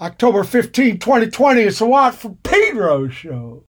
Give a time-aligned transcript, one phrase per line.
[0.00, 1.60] October 15, 2020.
[1.62, 3.64] It's a Watt from Pedro show.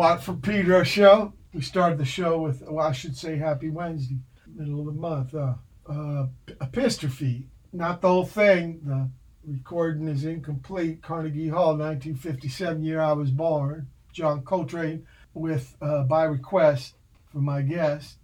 [0.00, 1.34] Watt for Pedro show.
[1.52, 4.16] We started the show with, well, I should say Happy Wednesday,
[4.46, 5.34] middle of the month.
[5.34, 5.56] Uh,
[5.86, 8.80] uh, Epistrophy, not the whole thing.
[8.82, 9.10] The
[9.44, 11.02] recording is incomplete.
[11.02, 13.88] Carnegie Hall, 1957 year I was born.
[14.10, 16.94] John Coltrane with uh, By Request
[17.30, 18.16] from my guest,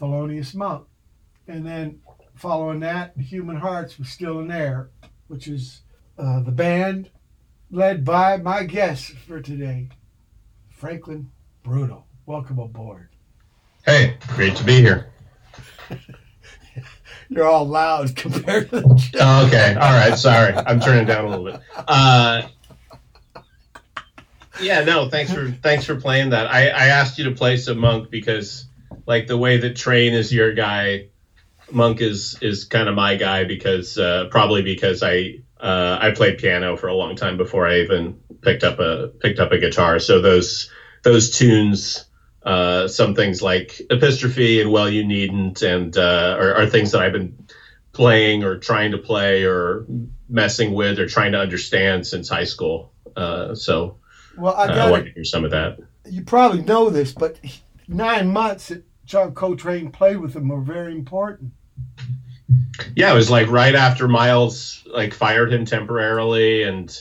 [0.00, 0.86] Thelonious Monk.
[1.48, 2.02] And then
[2.36, 4.92] following that, Human Hearts was Still in Error,
[5.26, 5.80] which is
[6.16, 7.10] uh, the band
[7.68, 9.88] led by my guest for today,
[10.76, 11.30] Franklin
[11.62, 12.04] Bruno.
[12.26, 13.08] Welcome aboard.
[13.86, 15.10] Hey, great to be here.
[17.30, 19.16] You're all loud compared to the.
[19.20, 20.16] Oh, okay, all right.
[20.18, 21.60] Sorry, I'm turning down a little bit.
[21.74, 22.42] Uh,
[24.60, 26.46] yeah, no, thanks for thanks for playing that.
[26.46, 28.66] I, I asked you to play some Monk because,
[29.06, 31.08] like, the way that Train is your guy,
[31.70, 36.36] Monk is is kind of my guy because uh, probably because I uh, I played
[36.36, 39.98] piano for a long time before I even picked up a picked up a guitar.
[39.98, 40.70] So those
[41.02, 42.06] those tunes,
[42.44, 47.02] uh, some things like Epistrophy and Well You Needn't, and uh, are, are things that
[47.02, 47.36] I've been
[47.92, 49.84] playing or trying to play or
[50.28, 52.92] messing with or trying to understand since high school.
[53.16, 53.98] Uh, so
[54.38, 55.78] Well, I uh, I to hear some of that.
[56.08, 57.40] You probably know this, but
[57.88, 61.52] nine months that John Coltrane played with him were very important.
[62.94, 66.96] Yeah, it was like right after Miles like fired him temporarily, and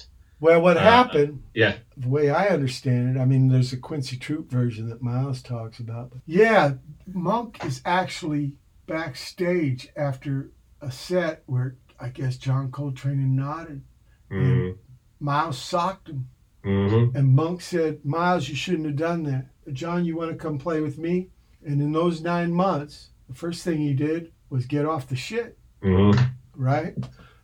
[0.45, 4.15] Well, what Uh, happened, yeah, the way I understand it, I mean, there's a Quincy
[4.15, 6.12] Troupe version that Miles talks about.
[6.27, 6.74] Yeah,
[7.12, 8.53] Monk is actually
[8.86, 10.51] backstage after
[10.81, 13.81] a set where I guess John Coltrane nodded.
[14.30, 14.77] mm
[15.19, 16.27] Miles socked him,
[16.63, 19.48] hmm and Monk said, Miles, you shouldn't have done that.
[19.74, 21.30] John, you want to come play with me?
[21.65, 25.57] And in those nine months, the first thing he did was get off the shit.
[25.81, 26.12] hmm
[26.56, 26.95] right?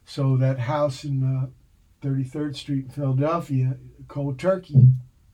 [0.06, 1.48] So that house in uh,
[2.02, 3.78] 33rd Street in Philadelphia,
[4.08, 4.94] cold turkey,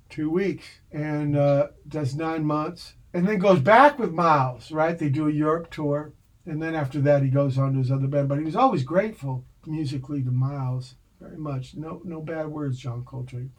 [0.09, 4.97] two weeks, and uh, does nine months, and then goes back with Miles, right?
[4.97, 6.13] They do a Europe tour,
[6.45, 8.29] and then after that he goes on to his other band.
[8.29, 11.75] But he was always grateful musically to Miles, very much.
[11.75, 13.51] No, no bad words, John Coltrane.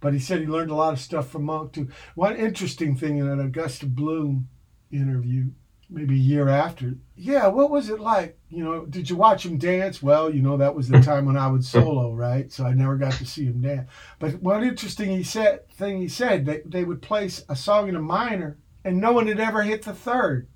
[0.00, 1.88] But he said he learned a lot of stuff from Monk too.
[2.14, 4.48] One interesting thing in an Augusta Blume
[4.90, 5.50] interview,
[5.90, 6.94] maybe a year after.
[7.16, 8.38] Yeah, what was it like?
[8.48, 10.02] You know, did you watch him dance?
[10.02, 12.50] Well, you know, that was the time when I would solo, right?
[12.52, 13.90] So I never got to see him dance.
[14.18, 17.96] But one interesting he said thing he said that they would place a song in
[17.96, 20.48] a minor and no one had ever hit the third.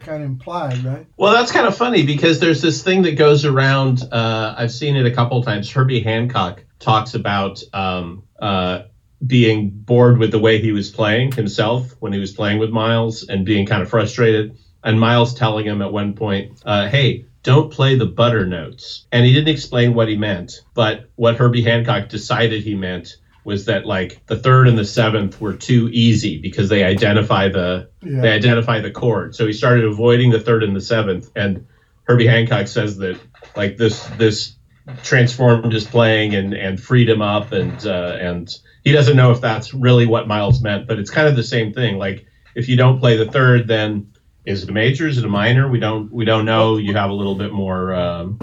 [0.00, 1.06] Kind of implied, right?
[1.16, 4.02] Well, that's kind of funny because there's this thing that goes around.
[4.10, 5.70] Uh, I've seen it a couple times.
[5.70, 8.84] Herbie Hancock talks about um, uh,
[9.26, 13.24] being bored with the way he was playing himself when he was playing with Miles
[13.28, 14.56] and being kind of frustrated.
[14.88, 19.26] And Miles telling him at one point, uh, "Hey, don't play the butter notes." And
[19.26, 23.84] he didn't explain what he meant, but what Herbie Hancock decided he meant was that
[23.84, 28.22] like the third and the seventh were too easy because they identify the Yeah.
[28.22, 29.34] they identify the chord.
[29.34, 31.30] So he started avoiding the third and the seventh.
[31.36, 31.66] And
[32.04, 33.18] Herbie Hancock says that
[33.56, 34.56] like this this
[35.02, 38.48] transformed his playing and and freed him up and uh, and
[38.84, 41.74] he doesn't know if that's really what Miles meant, but it's kind of the same
[41.74, 41.98] thing.
[41.98, 44.06] Like if you don't play the third, then
[44.48, 45.06] is it a major?
[45.06, 45.68] Is it a minor?
[45.68, 46.76] We don't we don't know.
[46.78, 48.38] You have a little bit more, um,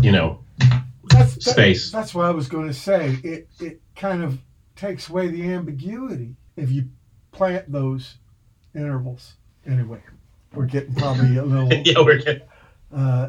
[0.00, 0.38] you know,
[1.08, 1.90] That's, that- Space.
[1.90, 3.18] that's what I was going to say.
[3.24, 4.38] It it kind of
[4.76, 6.88] takes away the ambiguity if you
[7.32, 8.16] plant those
[8.74, 9.34] intervals.
[9.66, 10.00] Anyway,
[10.52, 12.00] we're getting probably a little yeah.
[12.00, 12.40] We're gonna
[12.94, 13.28] uh,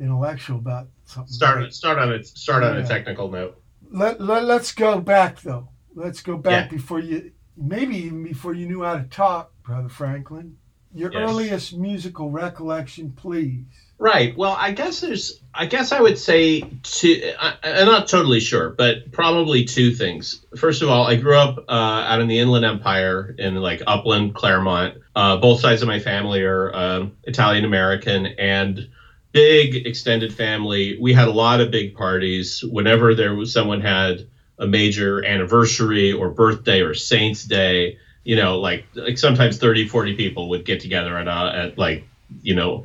[0.00, 1.32] intellectual about something.
[1.32, 2.84] start start on a start on Yeah.
[2.84, 3.60] a technical note.
[3.90, 5.68] Let, let, let's go back though.
[5.94, 6.76] Let's go back Yeah.
[6.76, 10.57] before you, maybe even before you knew how to talk, Brother Franklin.
[10.94, 11.28] Your Yes.
[11.30, 13.64] earliest musical recollection, please.
[13.98, 14.36] Right.
[14.36, 15.40] Well, I guess there's.
[15.52, 17.32] I guess I would say two.
[17.38, 20.44] I, I'm not totally sure, but probably two things.
[20.56, 24.34] First of all, I grew up uh, out in the Inland Empire in like Upland,
[24.34, 24.98] Claremont.
[25.16, 28.88] Uh, both sides of my family are um, Italian American and
[29.32, 30.96] big extended family.
[31.00, 32.62] We had a lot of big parties.
[32.70, 34.28] Whenever there was someone had
[34.60, 37.98] a major anniversary or birthday or Saints Day,
[38.28, 42.06] you know, like like sometimes 30, 40 people would get together at a, at like
[42.42, 42.84] you know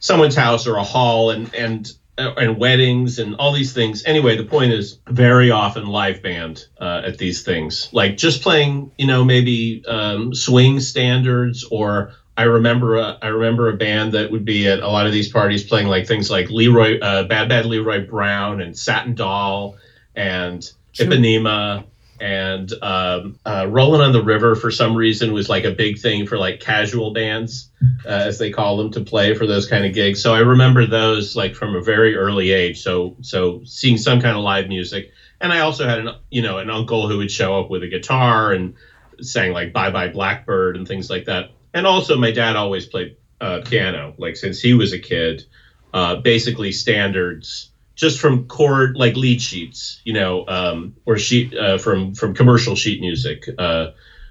[0.00, 4.04] someone's house or a hall and and uh, and weddings and all these things.
[4.04, 8.92] Anyway, the point is very often live band uh, at these things, like just playing,
[8.98, 12.12] you know, maybe um, swing standards or.
[12.34, 15.28] I remember a, I remember a band that would be at a lot of these
[15.28, 19.76] parties playing like things like Leroy uh, Bad Bad Leroy Brown and Satin Doll
[20.14, 20.70] and.
[20.94, 21.84] Ipanema
[22.22, 26.24] and um, uh, Rolling on the River for some reason was like a big thing
[26.24, 27.68] for like casual bands
[28.06, 30.22] uh, as they call them to play for those kind of gigs.
[30.22, 32.80] So I remember those like from a very early age.
[32.80, 35.10] So so seeing some kind of live music,
[35.40, 37.88] and I also had an you know an uncle who would show up with a
[37.88, 38.72] guitar and
[39.20, 41.46] sang like Bye Bye Blackbird and things like that.
[41.74, 45.42] And also, my dad always played uh, piano, like since he was a kid,
[45.92, 51.78] uh, basically standards just from chord like lead sheets, you know, um, or sheet uh,
[51.78, 53.90] from from commercial sheet music, uh,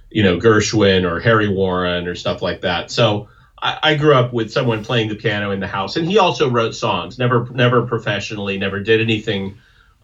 [0.09, 2.91] you know, Gershwin or Harry Warren or stuff like that.
[2.91, 3.29] So
[3.61, 6.49] I, I, grew up with someone playing the piano in the house, and he also
[6.49, 7.19] wrote songs.
[7.19, 9.57] Never never professionally, never did anything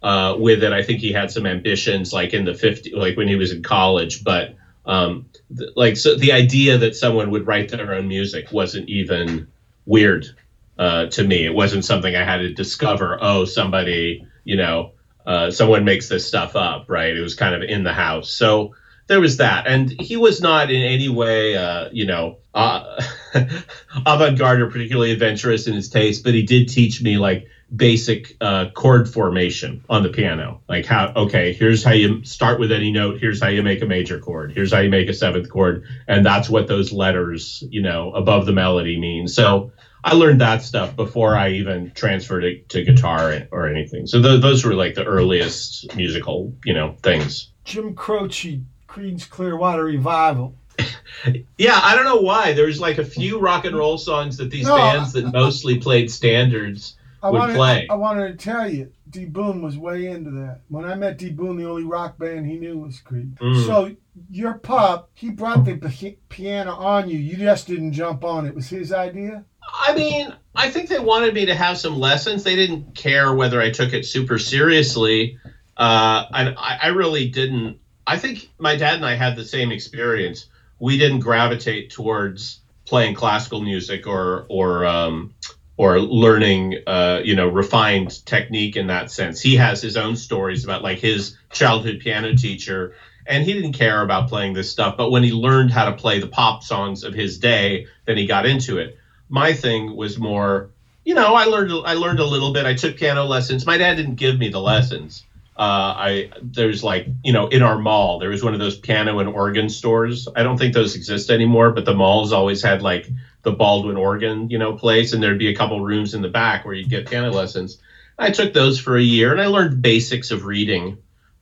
[0.03, 0.71] uh, with it.
[0.71, 3.63] I think he had some ambitions, like in the 50, like when he was in
[3.63, 4.55] college, but.
[4.85, 5.25] Um,
[5.57, 9.47] th- like so the idea that someone would write their own music wasn't even
[9.85, 10.33] weird
[10.77, 11.45] uh, to me.
[11.45, 13.17] It wasn't something I had to discover.
[13.21, 14.91] Oh, somebody, you know,
[15.25, 17.15] uh, someone makes this stuff up, right?
[17.15, 18.31] It was kind of in the house.
[18.31, 18.73] So
[19.07, 23.01] there was that, and he was not in any way, uh, you know, uh,
[24.05, 28.69] avant-garde or particularly adventurous in his taste, but he did teach me like basic uh,
[28.73, 30.61] chord formation on the piano.
[30.67, 33.19] Like how, okay, here's how you start with any note.
[33.19, 34.53] Here's how you make a major chord.
[34.53, 38.45] Here's how you make a seventh chord, and that's what those letters, you know, above
[38.45, 39.27] the melody mean.
[39.27, 39.71] So
[40.07, 44.07] I learned that stuff before I even transferred it to guitar or anything.
[44.07, 47.51] So th- those were like the earliest musical, you know, things.
[47.65, 50.55] Jim Croce, Creedence Clearwater Revival.
[51.57, 52.53] yeah, I don't know why.
[52.53, 56.09] There's like a few rock and roll songs that these no, bands that mostly played
[56.09, 57.87] standards I would wanted, play.
[57.89, 60.61] I, I, wanted to tell you, D Boon was way into that.
[60.69, 63.35] When I met D Boon, the only rock band he knew was Creed.
[63.37, 63.65] Mm.
[63.65, 63.95] So
[64.29, 67.17] your pup, he brought the piano on you.
[67.17, 68.55] You just didn't jump on it.
[68.55, 69.43] Was his idea?
[69.73, 72.43] I mean, I think they wanted me to have some lessons.
[72.43, 75.37] They didn't care whether I took it super seriously.
[75.75, 77.79] Uh, and I, I really didn't.
[78.05, 80.45] I think my dad and I had the same experience.
[80.79, 85.33] We didn't gravitate towards playing classical music or or um,
[85.75, 89.39] or learning, uh, you know, refined technique in that sense.
[89.41, 92.93] He has his own stories about like his childhood piano teacher,
[93.25, 94.95] and he didn't care about playing this stuff.
[94.97, 98.25] But when he learned how to play the pop songs of his day, then he
[98.25, 98.97] got into it
[99.29, 100.71] my thing was more,
[101.03, 102.65] you know, I learned I learned a little bit.
[102.65, 103.65] I took piano lessons.
[103.65, 105.23] My dad didn't give me the lessons.
[105.57, 109.17] Uh, I there's like you know in our mall there was one of those piano
[109.19, 110.27] and organ stores.
[110.35, 113.09] I don't think those exist anymore, but the malls always had like
[113.41, 116.63] the Baldwin organ you know place, and there'd be a couple rooms in the back
[116.63, 117.81] where you'd get piano lessons.
[118.19, 120.99] I took those for a year, and I learned basics of reading,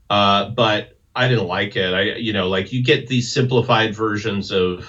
[0.09, 1.93] uh, but I didn't like it.
[1.93, 4.87] I you know like you get these simplified versions of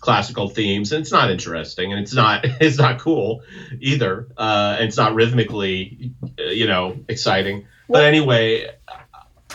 [0.00, 3.42] classical themes and it's not interesting and it's not it's not cool
[3.80, 7.66] either uh, and it's not rhythmically you know exciting.
[7.88, 8.70] But anyway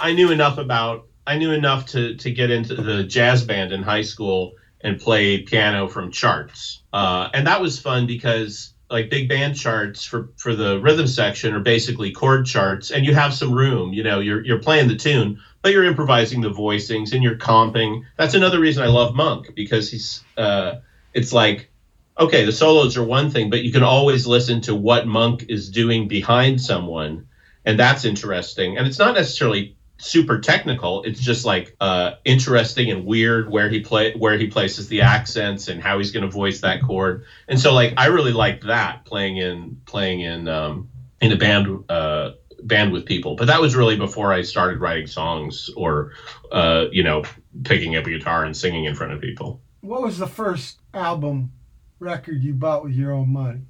[0.01, 3.83] i knew enough about i knew enough to to get into the jazz band in
[3.83, 6.83] high school and play piano from charts.
[6.91, 11.53] Uh, and that was fun because like big band charts for for the rhythm section
[11.53, 14.95] are basically chord charts and you have some room you know you're you're playing the
[14.95, 18.03] tune but you're improvising the voicings and you're comping.
[18.17, 20.75] That's another reason I love Monk because he's uh,
[21.13, 21.71] it's like
[22.19, 25.69] okay, the solos are one thing, but you can always listen to what Monk is
[25.69, 27.25] doing behind someone,
[27.65, 28.77] and that's interesting.
[28.77, 31.01] And it's not necessarily super technical.
[31.03, 35.69] It's just like uh, interesting and weird where he play where he places the accents
[35.69, 37.23] and how he's going to voice that chord.
[37.47, 40.89] And so like I really liked that playing in playing in um,
[41.21, 42.31] in a band uh,
[42.67, 43.35] band with people.
[43.35, 46.11] But that was really before I started writing songs or,
[46.51, 47.23] uh, you know,
[47.63, 49.61] picking up a guitar and singing in front of people.
[49.81, 51.51] What was the first album
[51.99, 53.61] record you bought with your own money?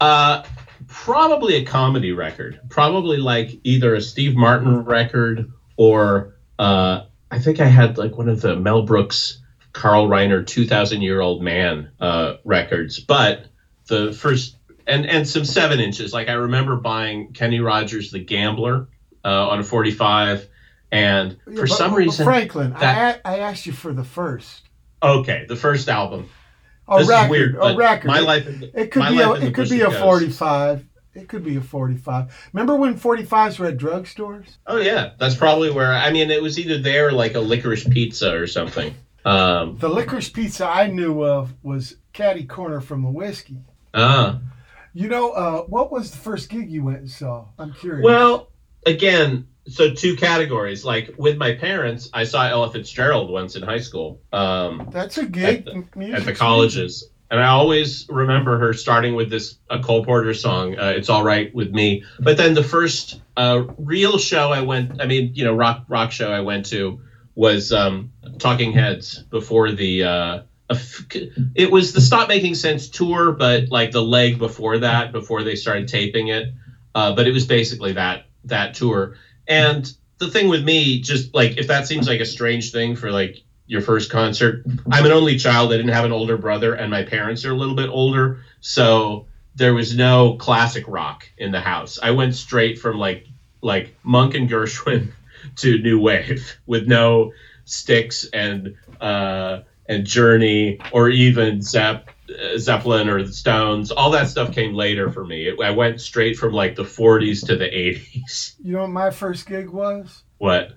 [0.00, 0.42] Uh,
[0.88, 2.60] probably a comedy record.
[2.68, 8.28] Probably like either a Steve Martin record or uh, I think I had like one
[8.28, 9.40] of the Mel Brooks,
[9.72, 12.98] Carl Reiner, 2,000 Year Old Man uh, records.
[12.98, 13.46] But
[13.86, 14.56] the first
[14.90, 16.12] and and some seven inches.
[16.12, 18.88] Like I remember buying Kenny Rogers The Gambler
[19.24, 20.48] uh, on a 45,
[20.90, 24.62] and yeah, for but, some reason, Franklin, that, I, I asked you for the first.
[25.02, 26.28] Okay, the first album.
[26.88, 27.30] A this record.
[27.30, 28.08] Weird, a record.
[28.08, 28.46] My life.
[28.48, 29.20] It could be.
[29.20, 30.84] A, it could be a 45.
[31.12, 32.50] It could be a 45.
[32.52, 34.58] Remember when 45s were at drugstores?
[34.66, 35.92] Oh yeah, that's probably where.
[35.92, 38.94] I mean, it was either there or like a licorice pizza or something.
[39.24, 43.58] Um, the licorice pizza I knew of was Caddy Corner from the Whisky.
[43.92, 44.40] Ah.
[44.92, 47.46] You know, uh, what was the first gig you went and saw?
[47.58, 48.04] I'm curious.
[48.04, 48.48] Well,
[48.86, 50.84] again, so two categories.
[50.84, 54.20] Like with my parents, I saw Ella Fitzgerald once in high school.
[54.32, 57.08] Um, That's a gig at the, at the colleges.
[57.30, 61.22] And I always remember her starting with this a Cole Porter song, uh, "It's All
[61.22, 65.44] Right with Me." But then the first uh, real show I went, I mean, you
[65.44, 67.00] know, rock rock show I went to
[67.36, 70.42] was um, Talking Heads before the uh,
[71.54, 75.56] it was the Stop Making Sense tour, but like the leg before that, before they
[75.56, 76.52] started taping it.
[76.94, 79.16] Uh, but it was basically that that tour.
[79.46, 83.10] And the thing with me, just like if that seems like a strange thing for
[83.10, 84.64] like your first concert.
[84.90, 85.72] I'm an only child.
[85.72, 89.26] I didn't have an older brother, and my parents are a little bit older, so
[89.54, 91.98] there was no classic rock in the house.
[92.02, 93.26] I went straight from like
[93.62, 95.12] like Monk and Gershwin
[95.56, 97.32] to new wave with no
[97.64, 103.90] sticks and uh, and Journey or even Zepp, uh, Zeppelin or the Stones.
[103.90, 105.48] All that stuff came later for me.
[105.48, 108.54] It, I went straight from like the 40s to the 80s.
[108.62, 110.22] You know what my first gig was?
[110.38, 110.72] What?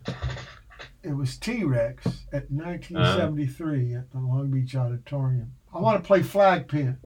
[1.03, 5.53] It was T Rex at 1973 at the Long Beach Auditorium.
[5.73, 6.97] I want to play Flag Pin.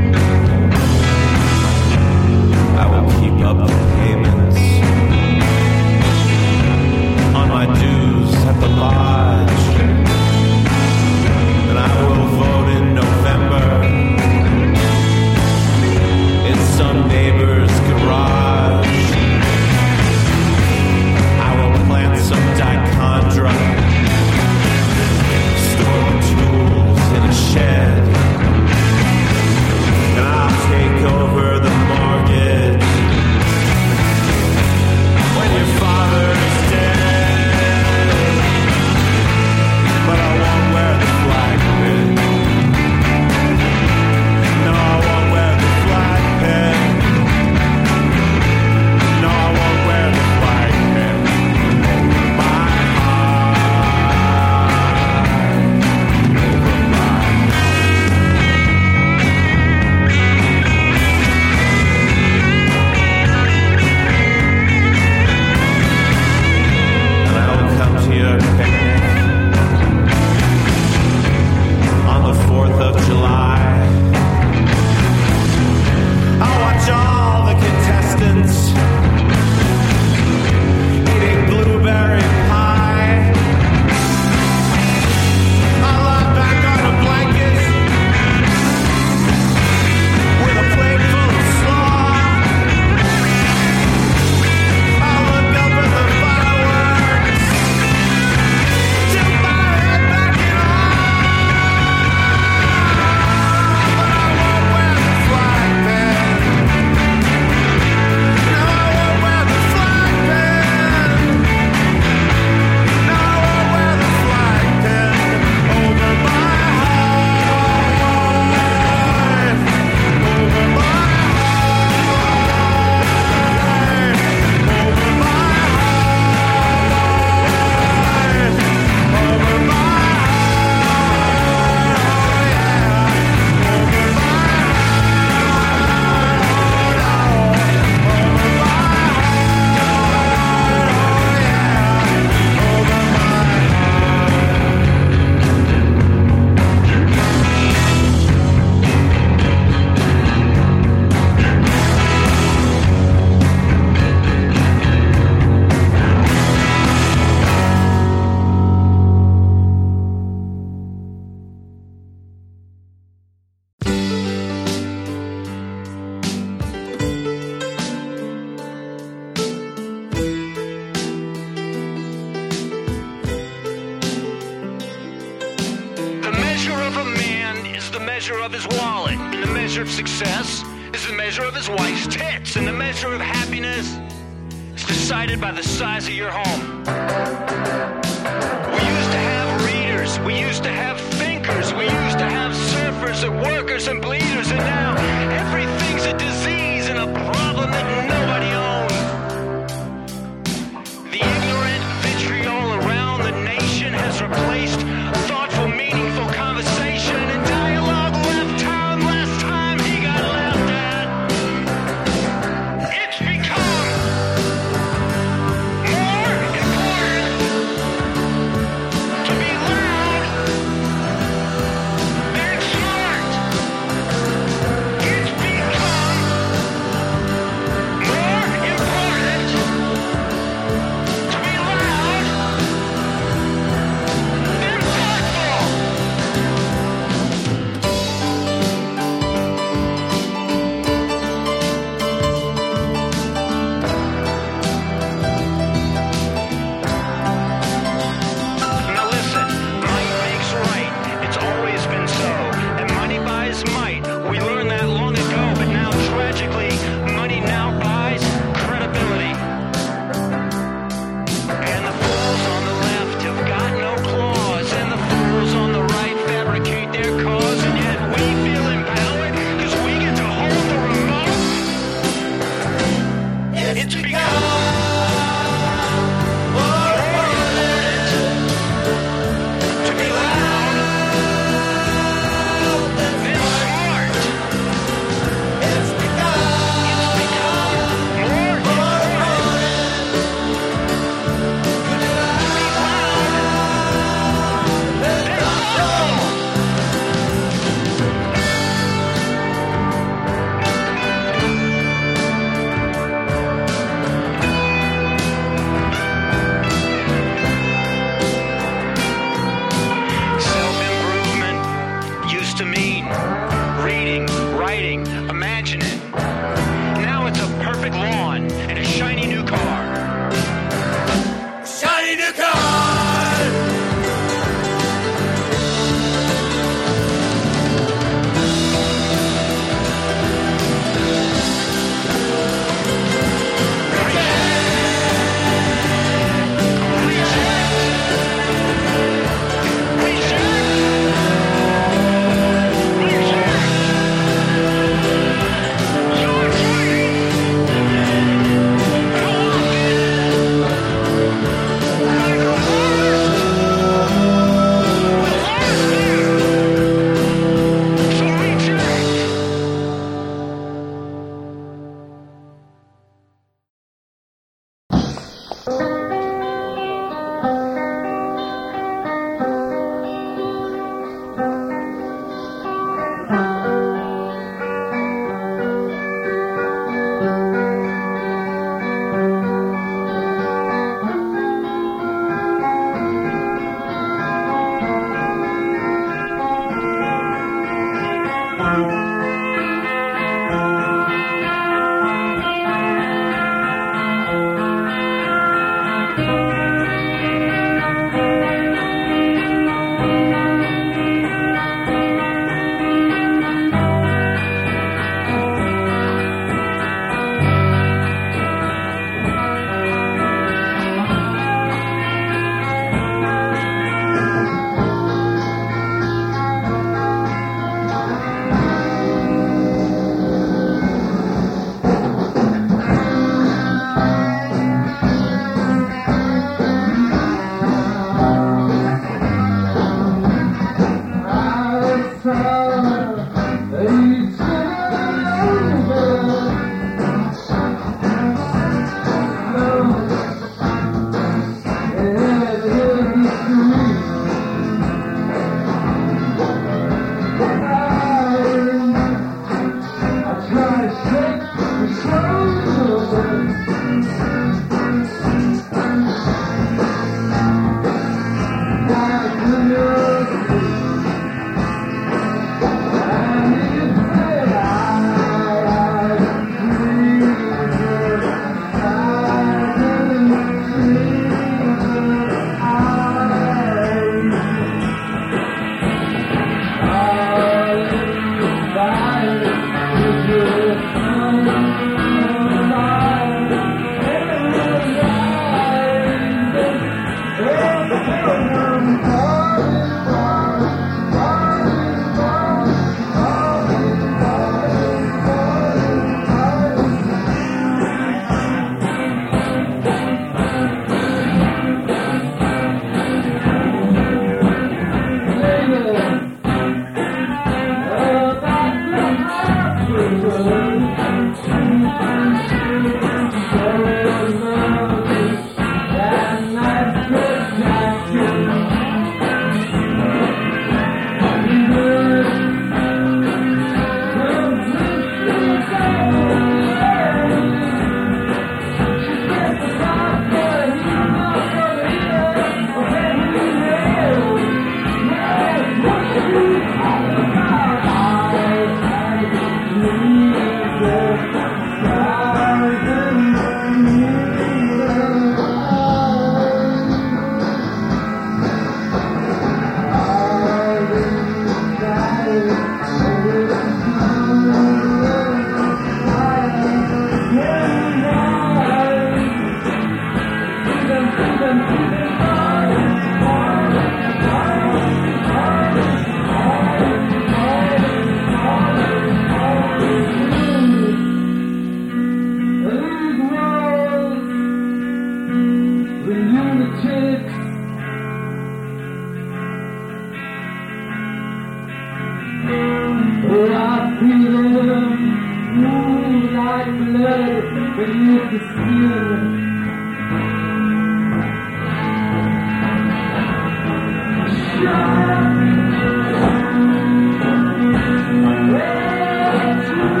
[599.71, 600.00] Sail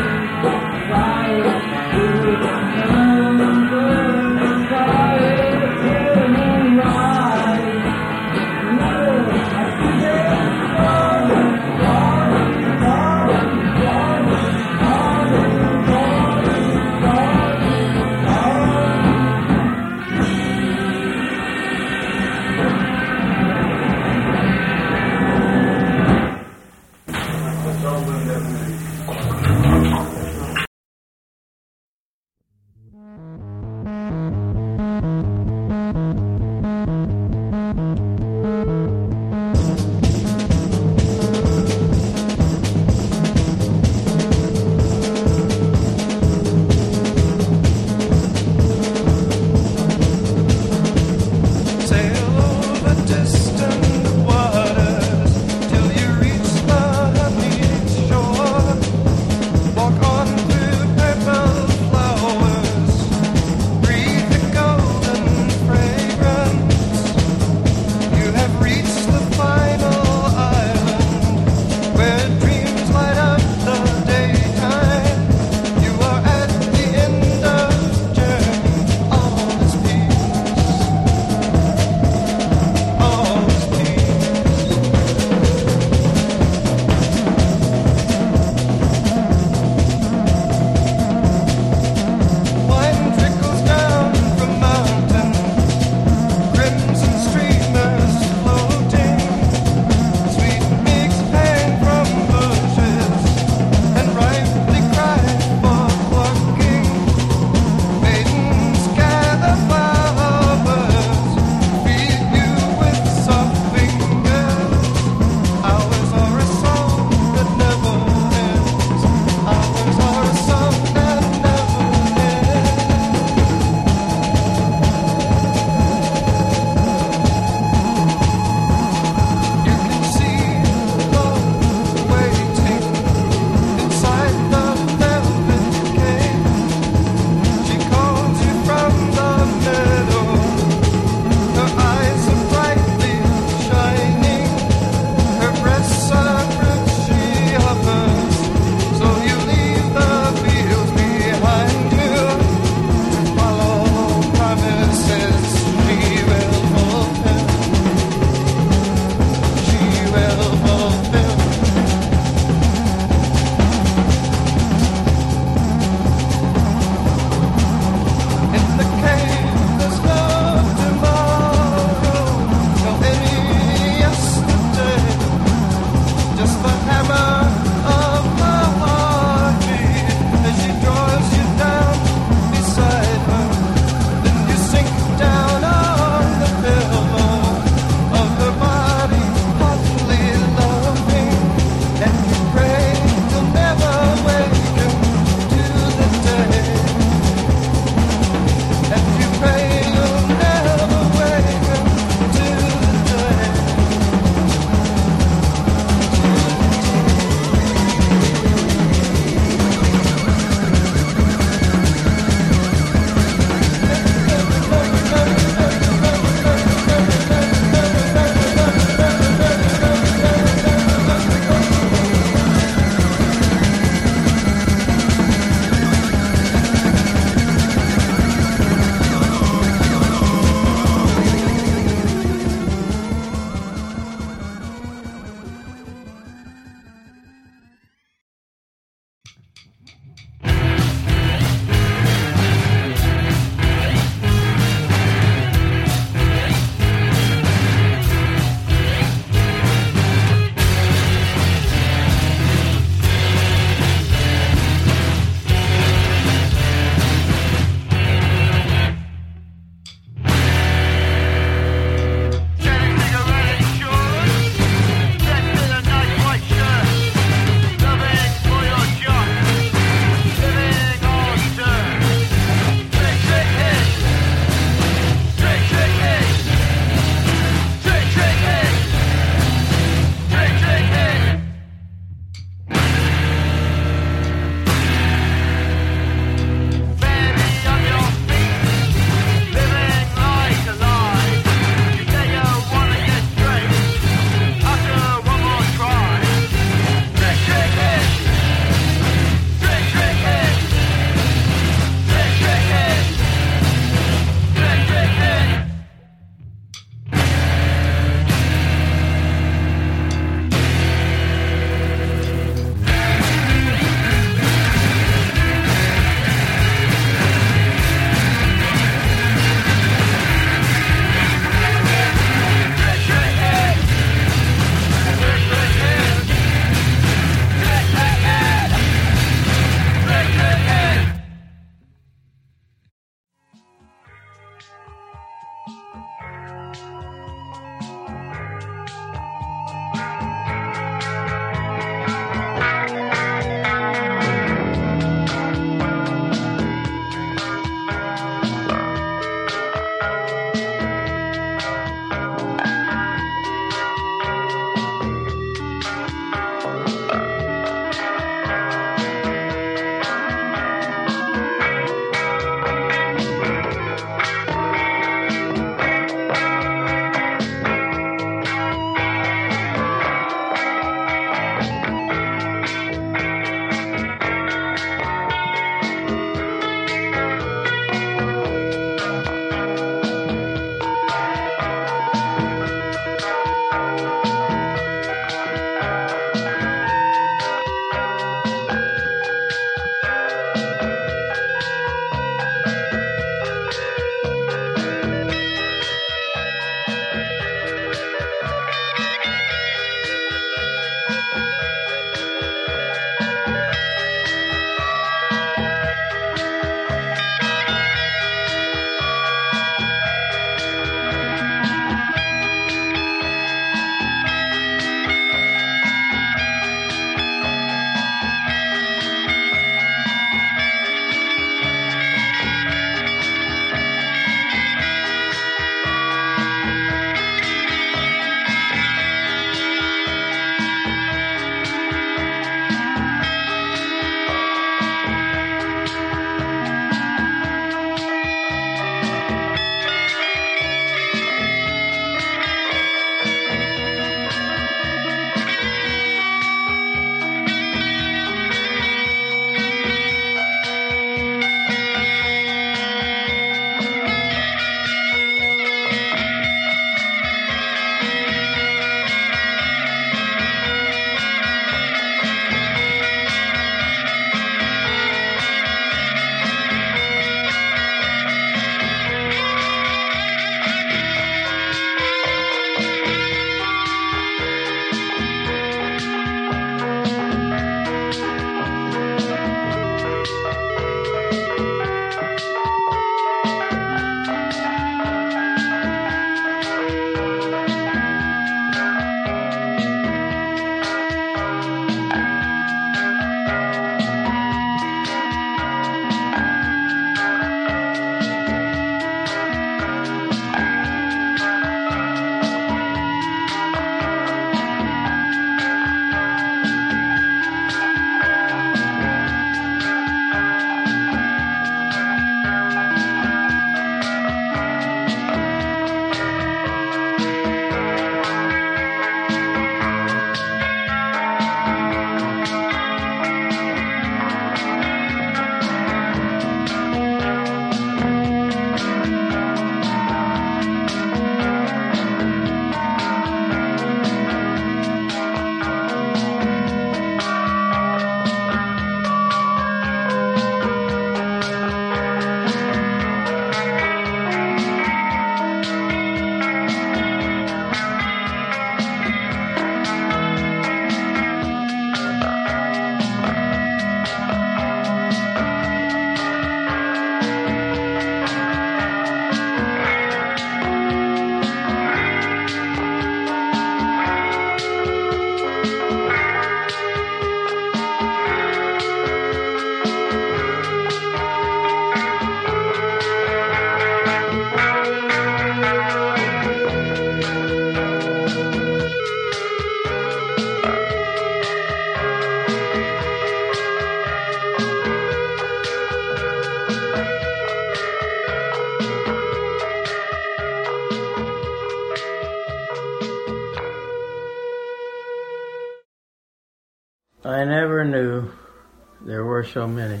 [599.54, 600.00] so many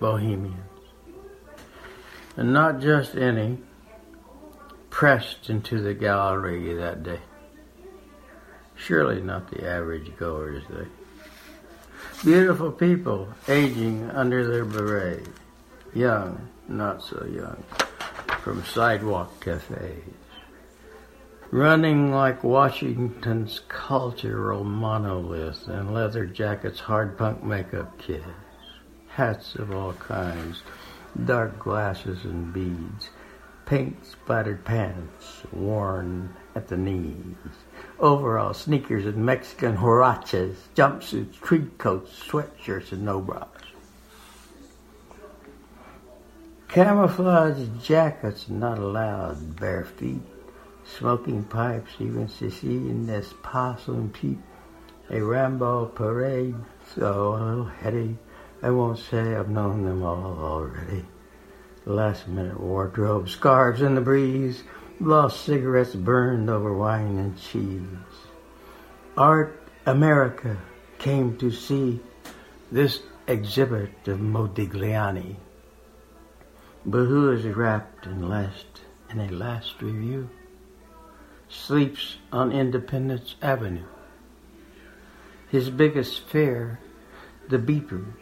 [0.00, 0.58] bohemians.
[2.36, 3.58] And not just any
[4.90, 7.20] pressed into the gallery that day.
[8.74, 10.86] Surely not the average goers they.
[12.24, 15.26] Beautiful people aging under their beret,
[15.94, 17.62] young, not so young,
[18.42, 20.02] from sidewalk cafes
[21.54, 28.26] running like Washington's cultural monolith in leather jackets, hard punk makeup kids,
[29.06, 30.64] hats of all kinds,
[31.26, 33.10] dark glasses and beads,
[33.66, 37.36] paint splattered pants worn at the knees,
[38.00, 43.46] overalls, sneakers, and Mexican huaraches, jumpsuits, tweed coats, sweatshirts, and no bras.
[46.66, 50.33] Camouflage jackets not allowed, bare feet
[50.84, 54.38] smoking pipes, even Sicilian as possum peep,
[55.10, 56.54] a Rambo parade,
[56.94, 58.16] so little heady.
[58.62, 61.04] I won't say I've known them all already.
[61.86, 64.62] Last minute wardrobe, scarves in the breeze,
[65.00, 67.82] lost cigarettes burned over wine and cheese.
[69.16, 70.56] Art America
[70.98, 72.00] came to see
[72.72, 75.36] this exhibit of Modigliani.
[76.86, 78.66] But who is wrapped in last
[79.10, 80.28] in a last review?
[81.54, 83.86] Sleeps on Independence Avenue.
[85.48, 86.80] His biggest fear,
[87.48, 88.12] the beepers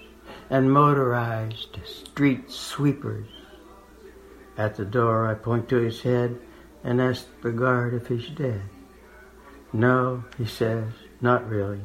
[0.51, 3.29] and motorized street sweepers.
[4.57, 6.39] At the door, I point to his head
[6.85, 8.63] and ask the guard if he's dead.
[9.73, 11.81] No, he says, not really.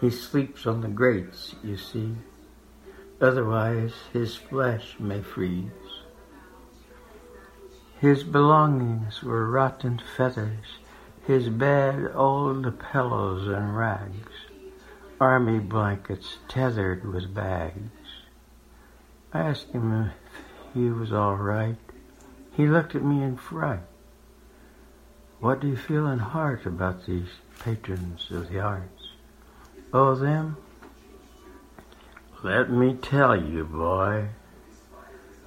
[0.00, 2.14] He sleeps on the grates, you see.
[3.20, 5.70] Otherwise, his flesh may freeze.
[8.04, 10.76] His belongings were rotten feathers,
[11.26, 14.30] his bed old pillows and rags,
[15.18, 18.26] army blankets tethered with bags.
[19.32, 20.12] I asked him if
[20.74, 21.78] he was all right.
[22.52, 23.88] He looked at me in fright.
[25.40, 27.30] What do you feel in heart about these
[27.60, 29.12] patrons of the arts?
[29.94, 30.58] Oh, them?
[32.42, 34.28] Let me tell you, boy.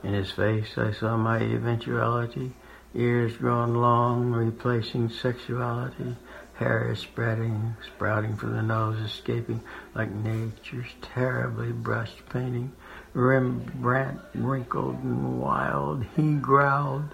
[0.08, 2.53] In his face I saw my eventuality,
[2.95, 6.16] ears grown long, replacing sexuality,
[6.53, 9.60] hair spreading, sprouting from the nose, escaping
[9.93, 12.72] like nature's terribly brushed painting.
[13.14, 17.14] Rembrandt, wrinkled and wild, he growled.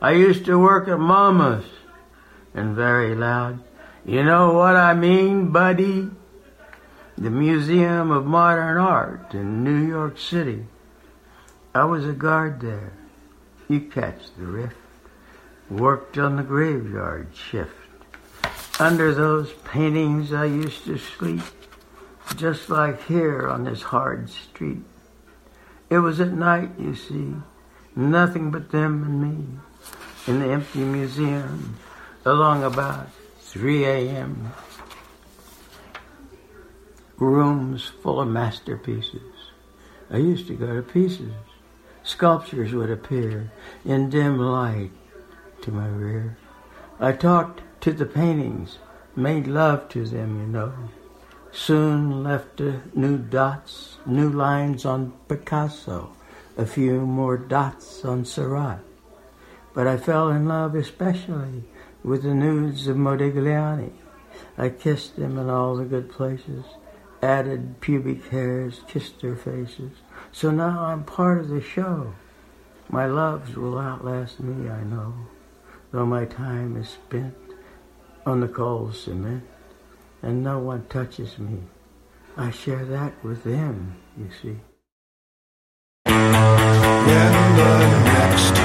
[0.00, 1.70] I used to work at MoMA's,
[2.52, 3.62] and very loud.
[4.04, 6.10] You know what I mean, buddy?
[7.16, 10.66] The Museum of Modern Art in New York City.
[11.74, 12.92] I was a guard there.
[13.66, 14.76] You catch the rift.
[15.70, 17.72] Worked on the graveyard shift.
[18.78, 21.40] Under those paintings I used to sleep,
[22.36, 24.82] just like here on this hard street.
[25.88, 27.34] It was at night, you see,
[27.96, 29.46] nothing but them and me,
[30.26, 31.78] in the empty museum,
[32.26, 33.08] along about
[33.40, 34.52] 3 a.m.
[37.16, 39.22] Rooms full of masterpieces.
[40.10, 41.32] I used to go to pieces
[42.02, 43.50] sculptures would appear
[43.84, 44.90] in dim light
[45.62, 46.36] to my rear.
[47.00, 48.78] I talked to the paintings,
[49.16, 50.72] made love to them, you know.
[51.52, 52.60] Soon left
[52.94, 56.12] new dots, new lines on Picasso,
[56.56, 58.80] a few more dots on Seurat.
[59.74, 61.64] But I fell in love especially
[62.02, 63.92] with the nudes of Modigliani.
[64.58, 66.64] I kissed them in all the good places,
[67.22, 69.92] added pubic hairs, kissed their faces.
[70.34, 72.14] So now I'm part of the show.
[72.88, 75.14] My loves will outlast me, I know,
[75.92, 77.34] though my time is spent
[78.26, 79.44] on the cold cement
[80.22, 81.60] and no one touches me.
[82.36, 84.58] I share that with them, you see.
[86.06, 88.56] When the next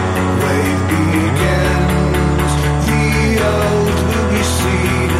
[0.41, 2.51] wave begins,
[2.87, 3.05] the
[3.43, 5.11] old will be seen,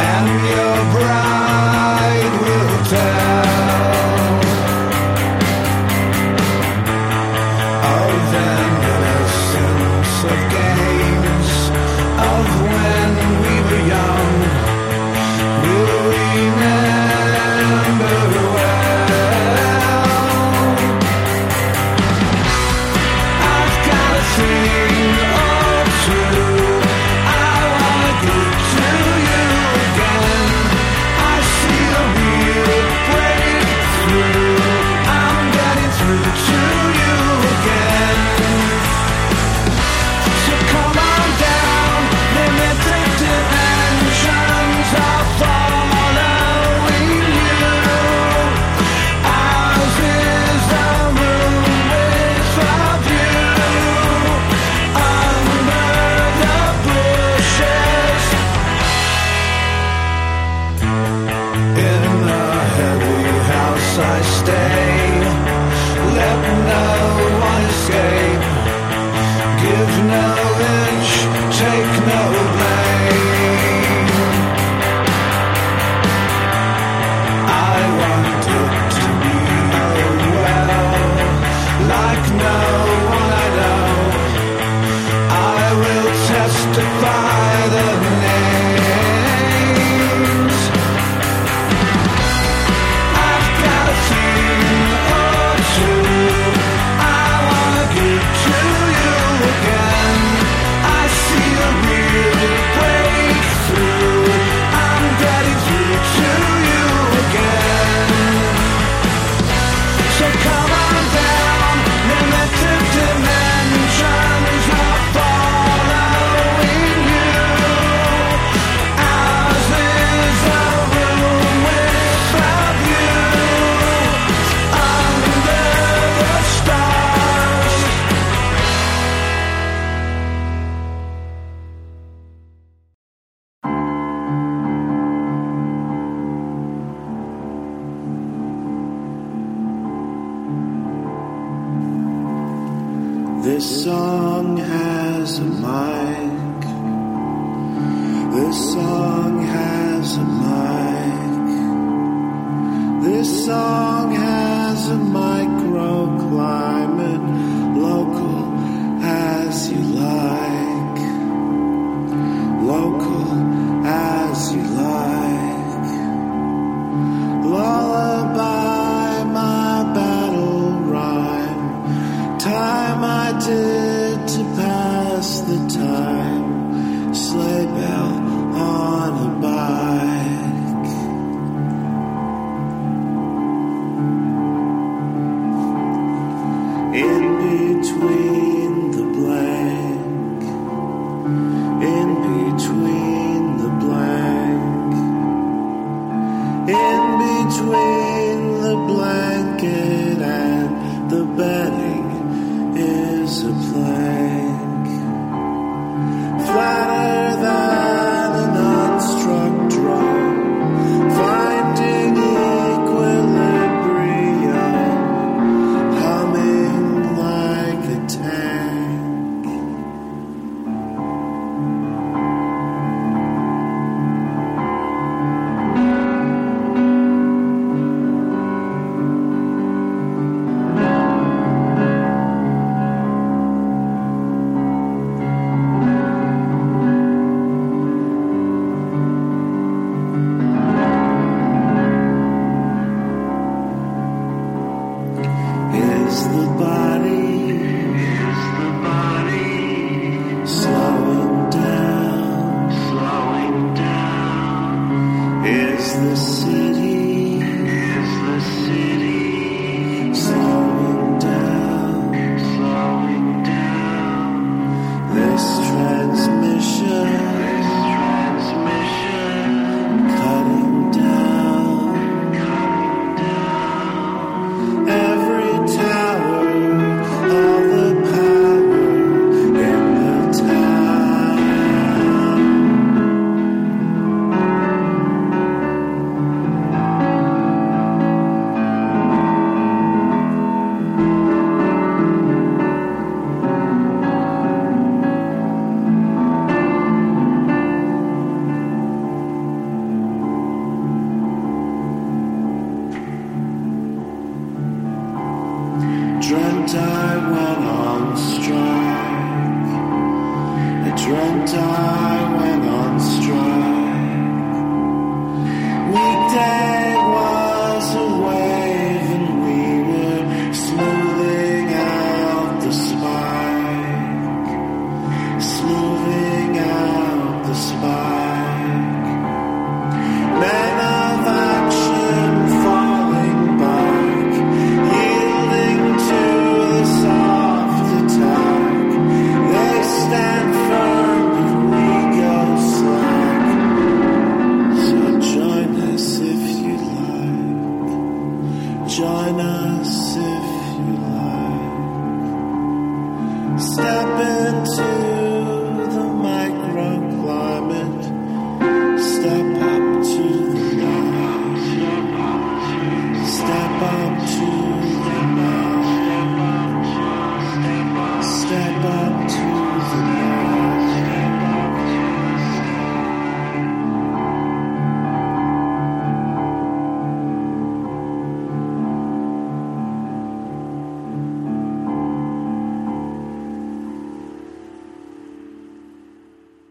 [0.00, 3.27] and your bride will tell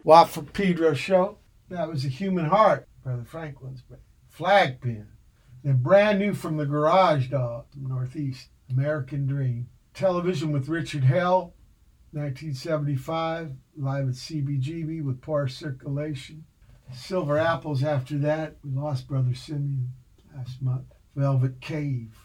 [0.07, 1.37] Watt from Pedro show.
[1.67, 3.83] That was a human heart, Brother Franklin's.
[4.29, 5.05] Flag pin.
[5.65, 9.67] Then brand new from the Garage Dog, Northeast, American Dream.
[9.93, 11.55] Television with Richard Hell,
[12.11, 16.45] 1975, live at CBGB with poor circulation.
[16.93, 19.91] Silver Apples after that, we lost Brother Simeon
[20.33, 20.85] last month.
[21.17, 22.15] Velvet Cave.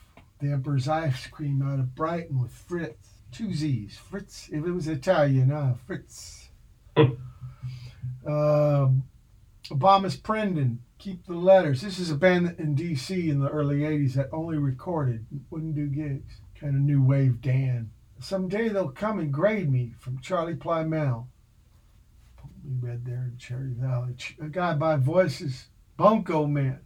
[0.40, 2.94] The Emperor's Ice Cream out of Brighton with Frizz.
[3.32, 3.98] Two Z's.
[3.98, 4.50] Frizz.
[4.52, 6.50] If it was Italian, ah, Fritz.
[8.26, 9.04] um,
[9.70, 10.78] Bomis Prendin.
[10.98, 11.80] Keep the letters.
[11.80, 13.28] This is a band in D.C.
[13.28, 16.40] in the early 80s that only recorded, wouldn't do gigs.
[16.58, 17.90] Kind of new wave Dan.
[18.20, 21.26] Someday they'll come and grade me from Charley Plymell.
[22.64, 24.14] We read there in Cherry Valley.
[24.52, 25.66] Guided by Voices,
[25.96, 26.78] Bunco Man.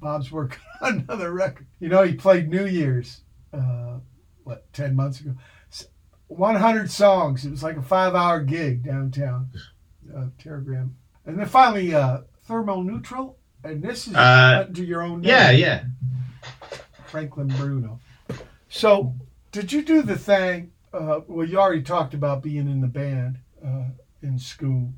[0.00, 1.66] Bob's working on another record.
[1.80, 3.22] You know, he played New Year's,
[3.52, 3.98] uh,
[4.44, 5.34] what, 10 months ago.
[6.28, 7.44] 100 songs.
[7.44, 9.50] It was like a five hour gig downtown,
[10.14, 10.94] uh, Telegram.
[11.26, 13.34] And then finally, uh, Thermoneutral.
[13.64, 15.30] And this is Uh, under your own name.
[15.30, 15.84] Yeah, yeah.
[17.06, 18.00] Franklin Bruno.
[18.68, 19.14] So,
[19.52, 20.72] did you do the thing?
[20.92, 23.84] Uh, well, you already talked about being in the band uh,
[24.22, 24.92] in school,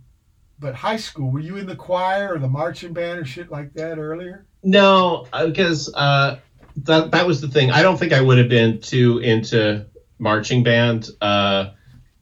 [0.58, 3.72] but high school, were you in the choir or the marching band or shit like
[3.74, 4.44] that earlier?
[4.62, 6.38] No, because uh,
[6.76, 7.70] that that was the thing.
[7.70, 9.86] I don't think I would have been too into
[10.18, 11.08] marching band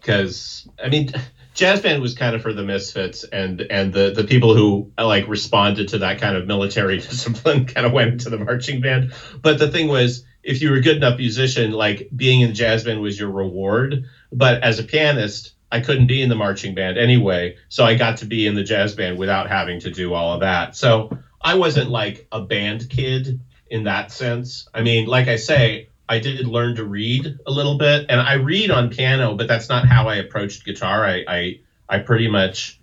[0.00, 1.12] because I mean,
[1.58, 5.26] jazz band was kind of for the misfits and and the the people who like
[5.26, 9.12] responded to that kind of military discipline kind of went into the marching band.
[9.42, 12.84] But the thing was, if you were a good enough musician, like being in jazz
[12.84, 14.04] band was your reward.
[14.32, 15.52] But as a pianist.
[15.70, 18.62] I couldn't be in the marching band anyway, so I got to be in the
[18.62, 20.74] jazz band without having to do all of that.
[20.74, 21.10] So
[21.42, 23.38] I wasn't like a band kid
[23.70, 24.66] in that sense.
[24.72, 28.34] I mean, like I say, I did learn to read a little bit, and I
[28.34, 31.06] read on piano, but that's not how I approached guitar.
[31.06, 32.80] I I, I pretty much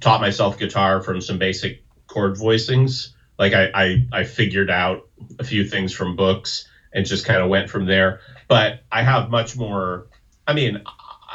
[0.00, 3.08] taught myself guitar from some basic chord voicings.
[3.38, 5.08] Like I, I I figured out
[5.38, 8.20] a few things from books and just kind of went from there.
[8.48, 10.06] But I have much more.
[10.46, 10.78] I mean,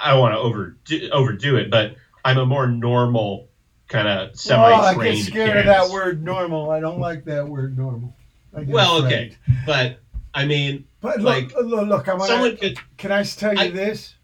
[0.04, 3.48] I don't want to overdo, overdo it, but I'm a more normal
[3.88, 6.72] kind of semi oh, I get scared of that word normal.
[6.72, 8.16] I don't like that word normal.
[8.52, 9.14] Well, afraid.
[9.14, 10.00] okay, but
[10.34, 13.70] I mean, But like, look, look, look, I'm someone could, can I tell you I-
[13.70, 14.16] this?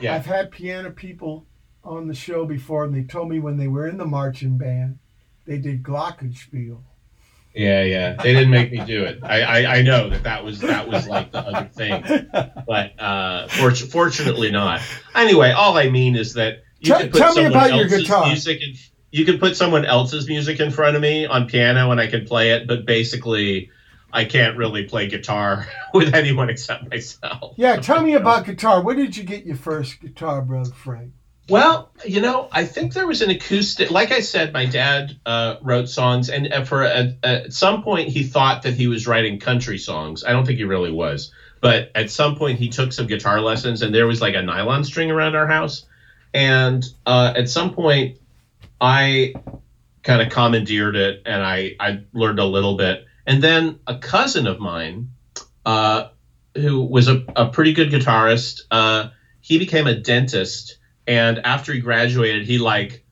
[0.00, 0.14] yeah.
[0.16, 1.46] I've had piano people
[1.84, 4.98] on the show before, and they told me when they were in the marching band,
[5.46, 6.78] they did glockenspiel.
[7.54, 8.14] Yeah, yeah.
[8.14, 9.20] They didn't make me do it.
[9.22, 12.02] I, I, I know that that was that was like the other thing,
[12.66, 14.80] but uh, fort- fortunately not.
[15.14, 18.26] Anyway, all I mean is that you Tell- could put tell me about your guitar.
[18.26, 18.60] music.
[18.60, 18.74] In,
[19.12, 22.24] you could put someone else's music in front of me on piano, and I can
[22.26, 22.66] play it.
[22.66, 23.70] But basically,
[24.14, 27.54] I can't really play guitar with anyone except myself.
[27.56, 28.80] Yeah, tell me about guitar.
[28.80, 31.12] Where did you get your first guitar, brother Frank?
[31.48, 33.90] Well, you know, I think there was an acoustic.
[33.90, 38.08] Like I said, my dad uh, wrote songs, and uh, for a, at some point
[38.08, 40.24] he thought that he was writing country songs.
[40.24, 43.82] I don't think he really was, but at some point he took some guitar lessons,
[43.82, 45.84] and there was like a nylon string around our house,
[46.32, 48.16] and uh, at some point
[48.80, 49.34] I
[50.02, 54.46] kind of commandeered it, and I I learned a little bit, and then a cousin
[54.46, 55.10] of mine,
[55.64, 56.08] uh,
[56.54, 59.08] who was a, a pretty good guitarist, uh,
[59.40, 60.78] he became a dentist.
[61.06, 63.04] And after he graduated he like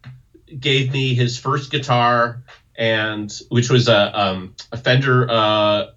[0.59, 2.43] gave me his first guitar
[2.77, 5.91] and which was a, um, a fender uh,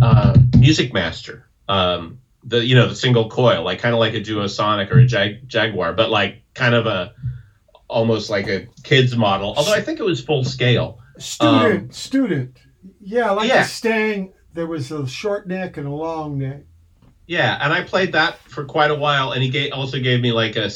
[0.00, 1.42] uh, Musicmaster.
[1.68, 5.06] Um, the you know the single coil like kind of like a duosonic or a
[5.06, 7.14] Jag- jaguar but like kind of a
[7.86, 9.54] almost like a kid's model.
[9.56, 10.98] Although i think it was full scale.
[11.18, 12.56] Student, student.
[13.02, 13.62] Yeah, like yeah.
[13.62, 16.62] the Stang, there was a short neck and a long neck.
[17.26, 20.32] Yeah, and I played that for quite a while, and he gave, also gave me
[20.32, 20.70] like a.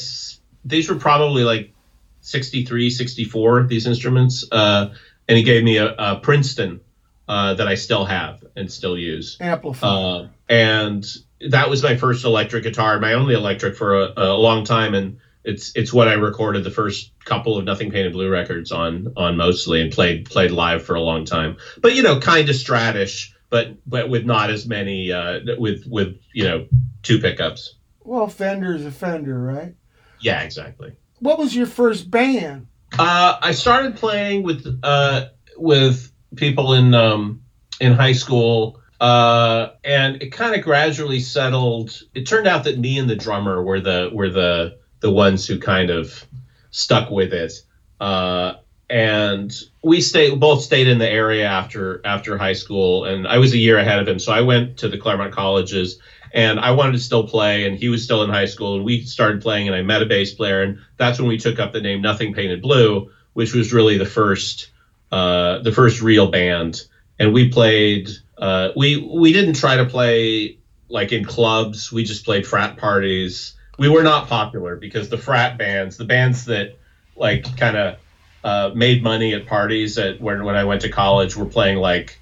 [0.65, 1.73] These were probably like
[2.21, 4.93] 63, 64, these instruments, uh,
[5.27, 6.81] and he gave me a, a Princeton
[7.27, 9.37] uh, that I still have and still use.
[9.39, 10.25] Amplifier.
[10.25, 11.05] Uh, and
[11.49, 15.19] that was my first electric guitar, my only electric for a, a long time, and
[15.47, 19.37] it's it's what I recorded the first couple of Nothing Painted Blue records on on
[19.37, 21.55] mostly, and played played live for a long time.
[21.81, 26.19] But you know, kind of stratish, but but with not as many uh, with with
[26.33, 26.67] you know
[27.01, 27.75] two pickups.
[28.03, 29.73] well, Fender is a Fender, right?
[30.19, 30.93] Yeah, exactly.
[31.19, 32.67] What was your first band?
[32.99, 37.41] Uh, I started playing with uh, with people in um,
[37.79, 42.01] in high school, uh, and it kind of gradually settled.
[42.13, 45.59] It turned out that me and the drummer were the were the the ones who
[45.59, 46.25] kind of
[46.71, 47.53] stuck with it.
[47.99, 48.53] Uh,
[48.89, 53.53] and we stayed both stayed in the area after after high school, and I was
[53.53, 55.99] a year ahead of him, so I went to the Claremont colleges,
[56.33, 59.01] And I wanted to still play, and he was still in high school, and we
[59.01, 61.81] started playing, and I met a bass player, and that's when we took up the
[61.81, 64.69] name Nothing Painted Blue, which was really the first
[65.11, 66.83] uh, the first real band.
[67.19, 68.09] And we played.
[68.37, 70.57] Uh, we we didn't try to play
[70.89, 71.91] like in clubs.
[71.91, 73.56] We just played frat parties.
[73.77, 76.77] We were not popular because the frat bands, the bands that
[77.15, 77.99] like kind of
[78.43, 82.19] uh, made money at parties at when when I went to college, were playing like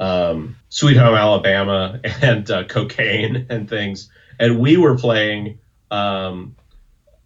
[0.00, 5.58] um, Sweet Home Alabama and uh, cocaine and things, and we were playing
[5.90, 6.54] um,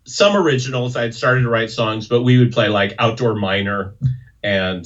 [0.04, 0.96] some originals.
[0.96, 3.94] I'd started to write songs, but we would play like Outdoor Miner
[4.42, 4.84] and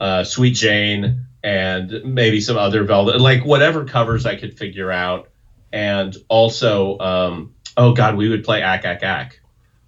[0.00, 5.28] uh, Sweet Jane and maybe some other Velvet, like whatever covers I could figure out.
[5.72, 9.40] And also, um, oh God, we would play Ack Ack Ack.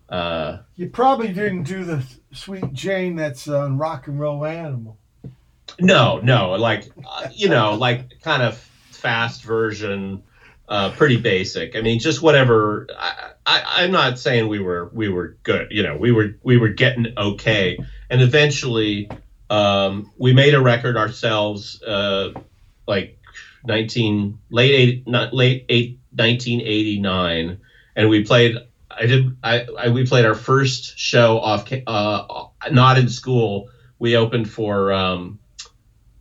[0.08, 4.96] Uh, You probably didn't do the Sweet Jane that's on Rock and Roll Animal.
[5.80, 8.56] no, no, like uh, you know, like kind of
[8.90, 10.22] fast version,
[10.68, 11.76] uh, pretty basic.
[11.76, 12.86] I mean, just whatever.
[12.98, 15.68] I, I, I'm not saying we were we were good.
[15.70, 17.78] You know, we were we were getting okay,
[18.10, 19.10] and eventually
[19.50, 22.30] um, we made a record ourselves, uh,
[22.86, 23.18] like
[23.64, 27.58] 19 late eight, not late eight, 1989,
[27.98, 28.56] and we played.
[28.90, 29.36] I did.
[29.42, 33.68] I, I we played our first show off, uh, not in school.
[33.98, 35.40] We opened for um,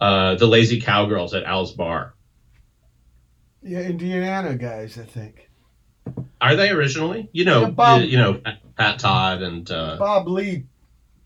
[0.02, 2.16] uh, the Lazy Cowgirls at Al's Bar.
[3.62, 5.50] Yeah, Indiana guys, I think.
[6.42, 7.30] Are they originally?
[7.32, 8.42] You know, Yeah, Bob- you, you know
[8.76, 10.66] Pat Todd and uh, Bob Lee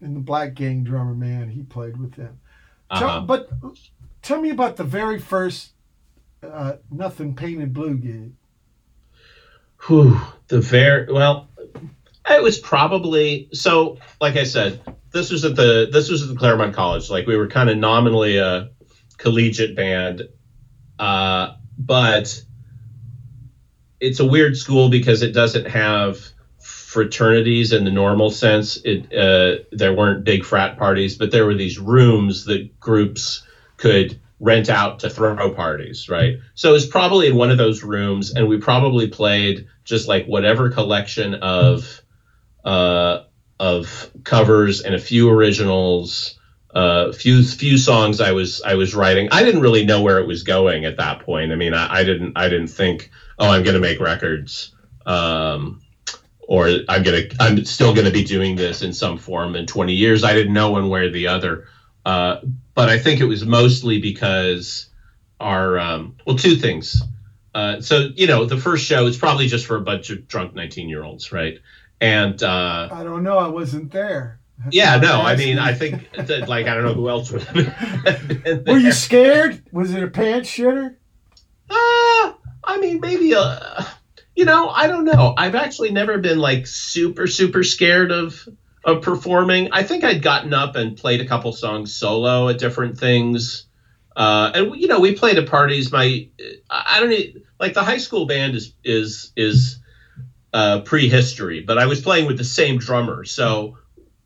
[0.02, 2.39] and the Black Gang drummer man, he played with them.
[2.93, 3.22] Tell- uh-huh.
[3.22, 3.49] but
[4.22, 5.72] tell me about the very first
[6.43, 8.34] uh, Nothing Painted Blue gig.
[9.88, 10.16] Whew,
[10.48, 11.48] the very well,
[12.30, 13.96] it was probably so.
[14.22, 14.80] Like I said,
[15.12, 17.10] this was at the this was at the Claremont College.
[17.10, 18.66] Like we were kind of nominally a
[19.18, 20.24] collegiate band,
[21.00, 22.42] uh, but
[24.00, 28.78] it's a weird school because it doesn't have fraternities in the normal sense.
[28.84, 33.40] It uh, there weren't big frat parties, but there were these rooms that groups
[33.78, 36.34] could rent out to throw parties, right?
[36.56, 40.26] So it was probably in one of those rooms, and we probably played just like
[40.26, 42.02] whatever collection of
[42.66, 43.20] uh,
[43.60, 46.34] of covers and a few originals,
[46.74, 49.28] uh, few few songs I was I was writing.
[49.32, 51.52] I didn't really know where it was going at that point.
[51.52, 54.70] I mean, I, I didn't I didn't think, oh, I'm going to make records.
[55.06, 55.80] Um,
[56.48, 60.24] or I'm gonna, I'm still gonna be doing this in some form in 20 years.
[60.24, 61.64] I didn't know one way or the other.
[62.04, 62.36] Uh,
[62.74, 64.89] but I think it was mostly because
[65.39, 67.01] our um, well, two things.
[67.53, 70.55] Uh, so you know, the first show is probably just for a bunch of drunk
[70.55, 71.59] 19 year olds, right?
[71.99, 73.38] And uh, I don't know.
[73.38, 74.39] I wasn't there.
[74.57, 75.57] That's yeah, no, I mean.
[75.59, 77.41] I think that, like I don't know who else would.
[77.43, 79.63] have Were you scared?
[79.72, 80.95] Was it a pants shitter?
[81.69, 83.88] Uh, I mean, maybe a.
[84.36, 85.34] You know, I don't know.
[85.38, 88.47] I've actually never been like super super scared of
[88.84, 89.70] of performing.
[89.72, 93.66] I think I'd gotten up and played a couple songs solo at different things.
[94.16, 95.92] Uh, and you know, we played at parties.
[95.92, 96.28] My,
[96.70, 99.80] I don't e- like the high school band is is is
[100.54, 103.78] uh, prehistory, but I was playing with the same drummer, so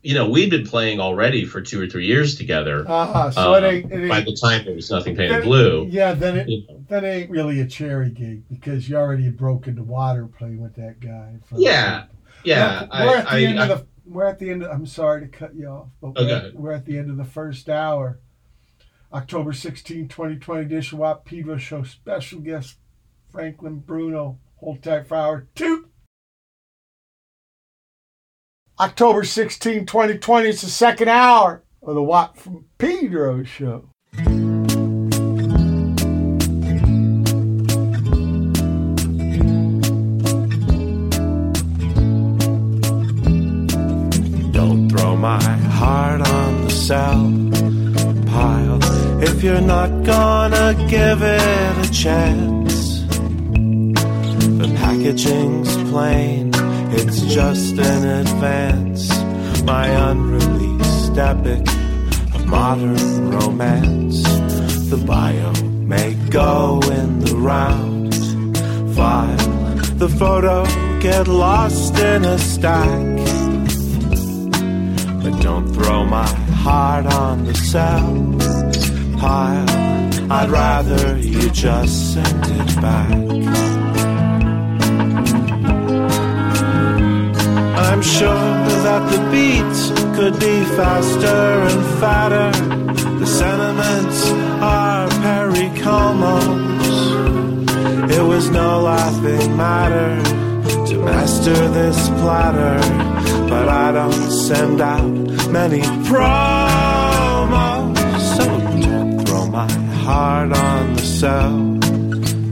[0.02, 2.84] you know we'd been playing already for two or three years together.
[2.88, 3.30] Uh-huh.
[3.30, 3.92] So it ain't.
[3.92, 5.86] It by the time there was nothing painted blue.
[5.88, 6.84] Yeah, then it you know.
[6.88, 10.98] that ain't really a cherry gig because you already broke into water playing with that
[10.98, 11.34] guy.
[11.56, 12.06] Yeah,
[12.42, 12.80] yeah.
[12.80, 13.86] Look, I- we're at the I- end I- of the.
[14.06, 14.62] We're at the end.
[14.62, 17.16] Of, I'm sorry to cut you off, but Oh, we're, we're at the end of
[17.16, 18.20] the first hour.
[19.12, 22.76] October 16, 2020 edition Watt Pedro Show special guest
[23.30, 24.38] Franklin Bruno.
[24.56, 25.88] Hold tight for hour two.
[28.78, 30.48] October 16, 2020.
[30.48, 33.88] It's the second hour of the Watt from Pedro Show.
[46.88, 48.78] Pile
[49.20, 53.00] if you're not gonna give it a chance.
[54.60, 56.52] The packaging's plain,
[56.92, 59.10] it's just an advance.
[59.64, 61.66] My unreleased epic
[62.34, 64.22] of modern romance.
[64.88, 68.14] The bio may go in the round.
[68.94, 69.36] File
[69.98, 70.64] the photo,
[71.00, 73.25] get lost in a stack.
[75.26, 76.28] But don't throw my
[76.62, 78.14] heart on the sell
[79.18, 79.68] pile.
[80.30, 83.10] I'd rather you just send it back.
[87.88, 88.52] I'm sure
[88.86, 91.26] that the beats could be faster
[91.72, 92.52] and fatter.
[93.18, 94.30] The sentiments
[94.62, 96.94] are Perry Comos.
[98.12, 100.22] It was no laughing matter
[100.86, 102.78] to master this platter,
[103.48, 105.10] but I don't send out
[105.50, 107.96] many promos.
[108.36, 108.44] So
[108.80, 109.70] don't throw my
[110.04, 111.78] heart on the sell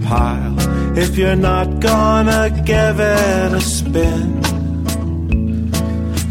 [0.04, 4.42] pile if you're not gonna give it a spin.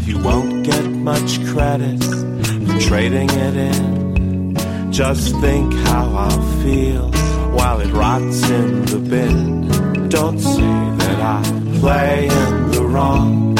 [0.06, 4.54] You won't get much credit for trading it in.
[4.90, 7.10] Just think how I'll feel
[7.56, 10.08] while it rots in the bin.
[10.08, 10.60] Don't say
[11.00, 11.42] that I
[11.80, 13.53] play in the wrong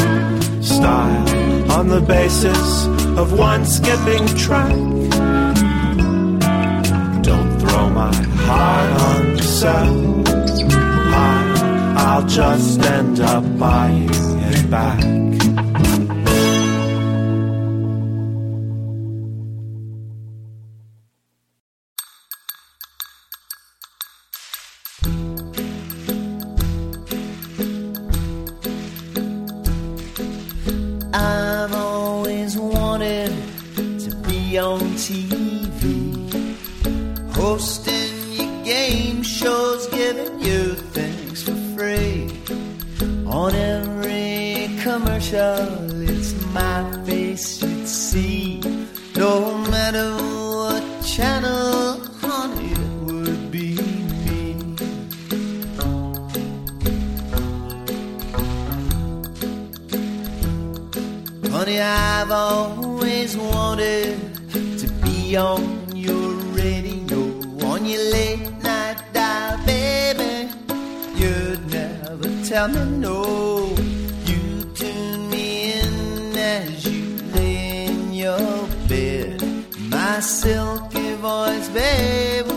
[0.85, 4.77] style on the basis of one skipping track.
[7.23, 8.15] Don't throw my
[8.47, 9.95] heart on the sell
[11.13, 11.99] pile.
[12.07, 15.24] I'll just end up buying it back.
[67.85, 70.49] On your late night dial, baby.
[71.17, 73.75] You'd never tell me no.
[74.25, 79.43] You tune me in as you lay in your bed.
[79.91, 82.54] My silky voice, babe,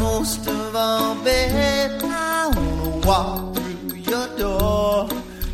[0.00, 5.08] most of all, babe, I wanna walk through your door.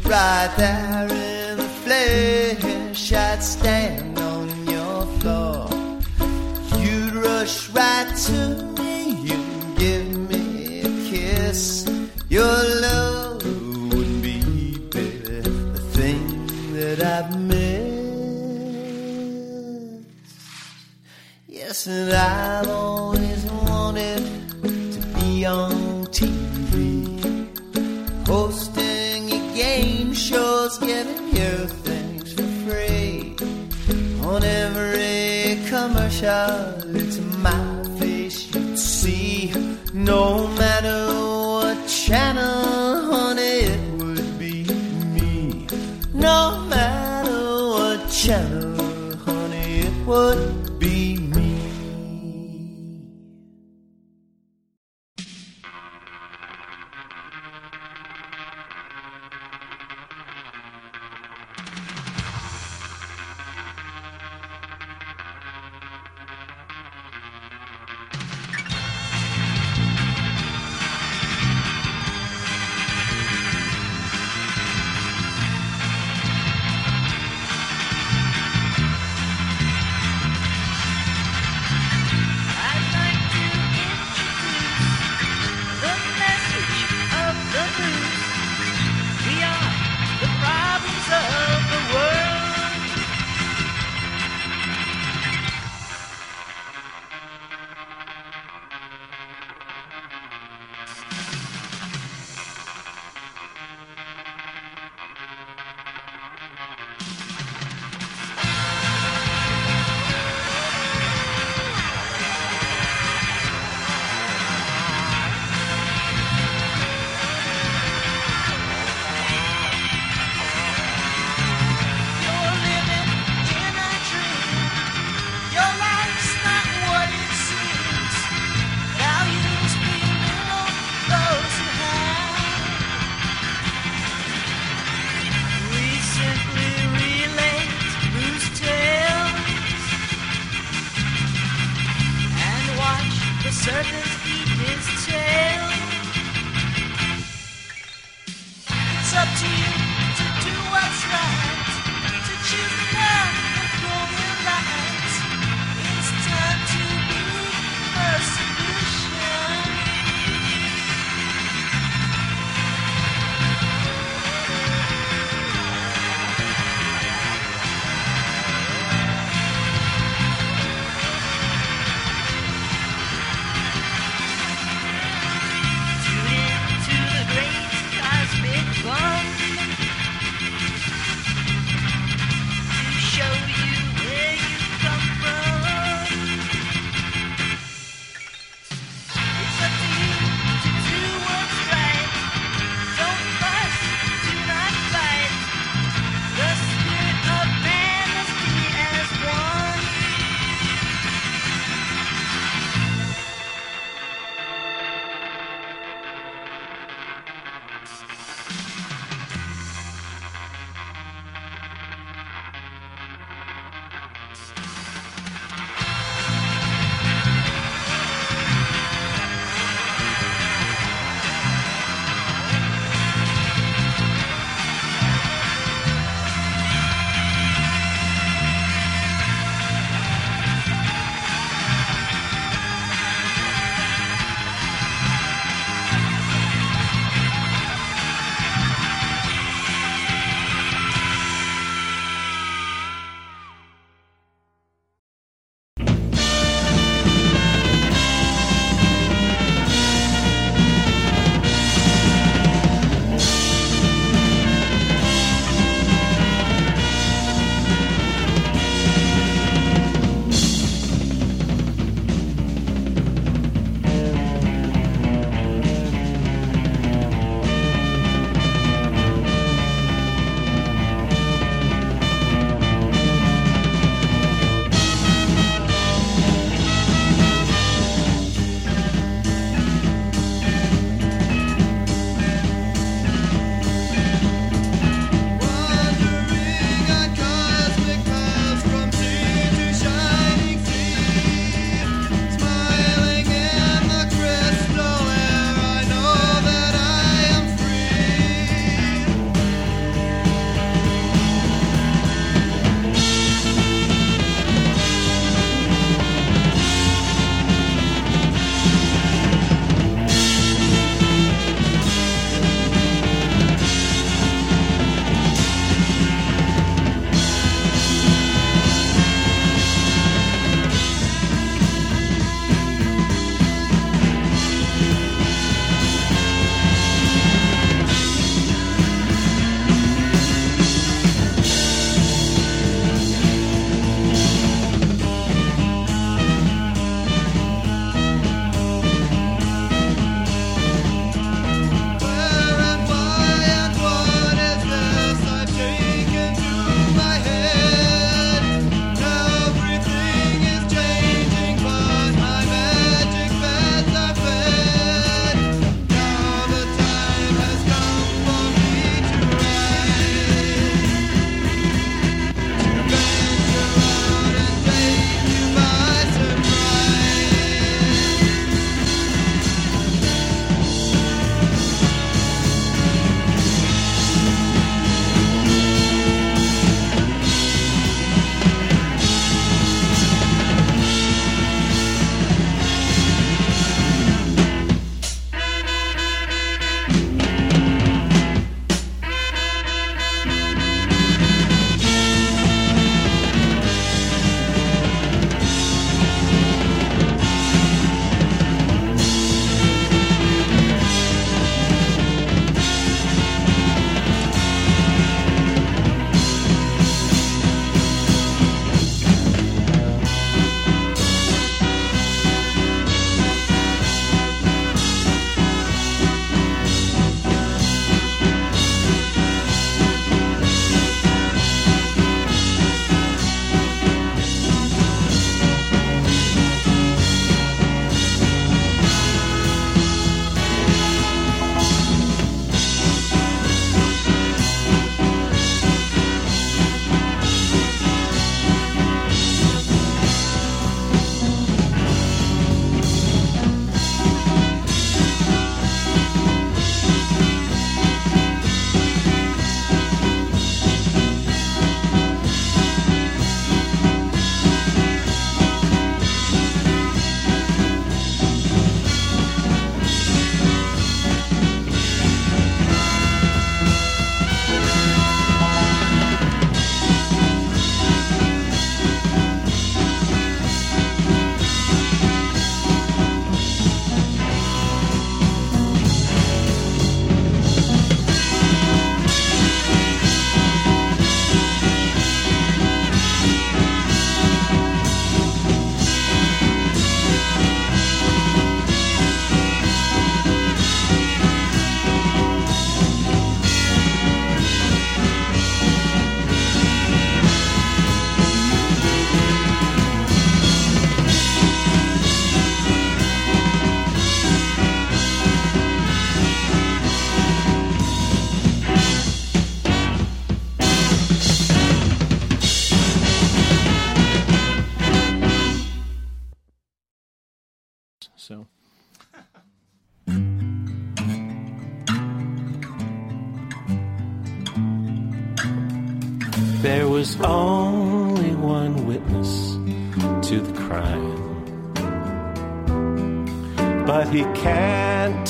[0.05, 5.69] Right there in the flesh, I'd stand on your floor.
[6.83, 8.39] You'd rush right to
[8.79, 8.95] me,
[9.29, 10.45] you'd give me
[10.91, 11.63] a kiss.
[12.29, 13.43] Your love
[13.93, 14.39] would be,
[14.95, 15.41] baby,
[15.77, 16.25] the thing
[16.77, 17.97] that I've missed.
[21.49, 23.26] Yes, and I've always
[31.37, 33.37] you things for free.
[34.25, 37.19] On every commercial, it's
[37.49, 39.53] my face you'd see.
[39.93, 40.46] No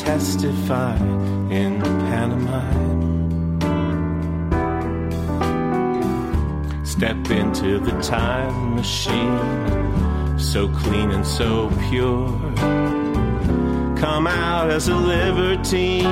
[0.07, 0.97] testify
[1.51, 2.95] in pantomime.
[6.85, 12.29] Step into the time machine, so clean and so pure.
[13.99, 16.07] Come out as a libertine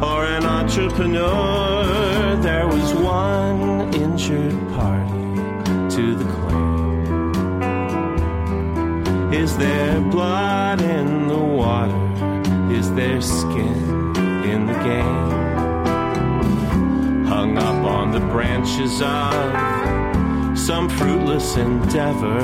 [0.00, 2.36] or an entrepreneur.
[2.48, 5.24] There was one injured party
[5.96, 7.32] to the claim.
[9.32, 10.47] Is there blood?
[13.20, 15.30] Skin in the game?
[17.26, 22.40] Hung up on the branches of some fruitless endeavor.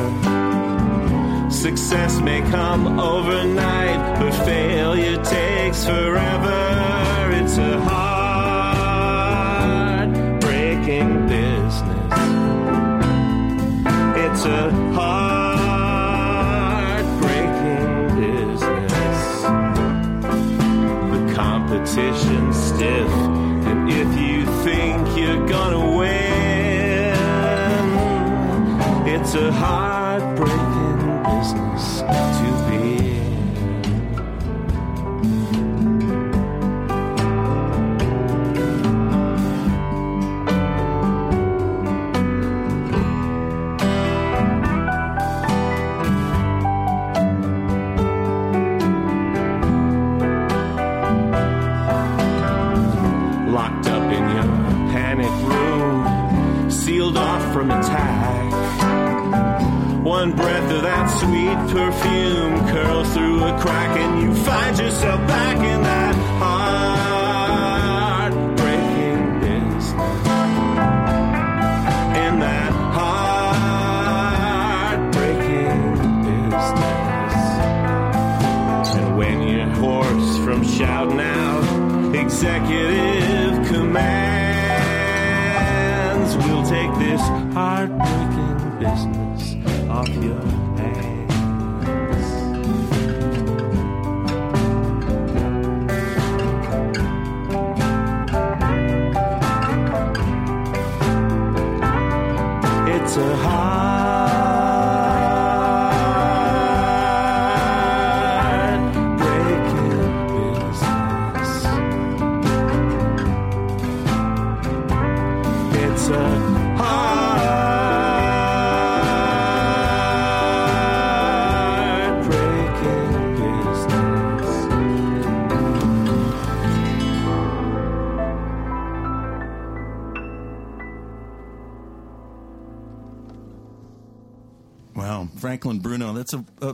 [1.50, 7.30] Success may come overnight, but failure takes forever.
[7.32, 8.13] It's a hard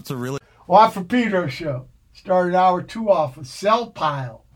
[0.00, 1.88] That's a really Watt for Pedro show.
[2.14, 4.46] Started hour two off with Sell Pile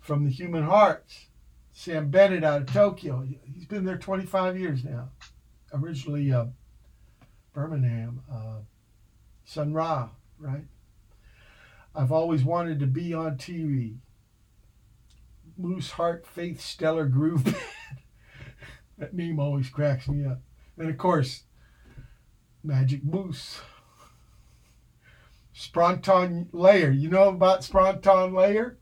[0.00, 1.28] from the Human Hearts.
[1.74, 3.26] Samm Bennett out of Tokyo.
[3.54, 5.08] He's been there 25 years now.
[5.72, 6.44] Originally uh,
[7.54, 8.20] Birmingham.
[8.30, 8.58] Uh,
[9.46, 10.66] Sun Ra, right?
[11.94, 13.96] I've always wanted to be on TV.
[15.58, 17.56] Mooseheart Faith Stellar Groove Band.
[18.98, 20.42] that name always cracks me up.
[20.76, 21.44] And of course,
[22.62, 23.62] Magic Moose.
[25.58, 26.90] Sproton Layer.
[26.90, 28.78] You know about Sproton Layer?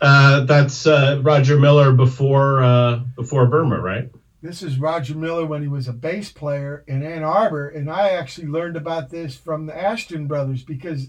[0.00, 4.10] Uh, that's uh, Roger Miller before uh, before Burma, right?
[4.40, 8.10] This is Roger Miller when he was a bass player in Ann Arbor, and I
[8.10, 11.08] actually learned about this from the Asheton brothers because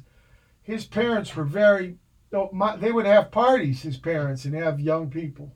[0.62, 1.96] his parents were very.
[2.32, 5.56] They would have parties, his parents, and have young people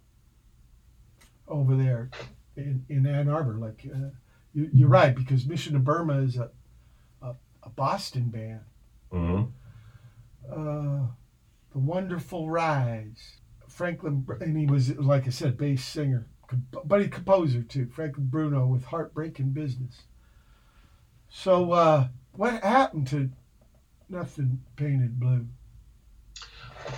[1.49, 2.09] over there
[2.55, 3.55] in, in Ann Arbor.
[3.55, 4.11] Like uh,
[4.53, 6.49] you, you're right because Mission to Burma is a
[7.22, 8.61] a, a Boston band.
[9.15, 9.41] Hmm
[10.51, 11.07] uh,
[11.71, 13.37] the Wonderful Rise.
[13.67, 17.87] Franklin, and he was like I said, bass singer, comp- but he composer too.
[17.87, 20.03] Franklin Bruno with Heartbreaking Business.
[21.29, 23.31] So, uh, what happened to
[24.07, 25.47] Nothing Painted Blue?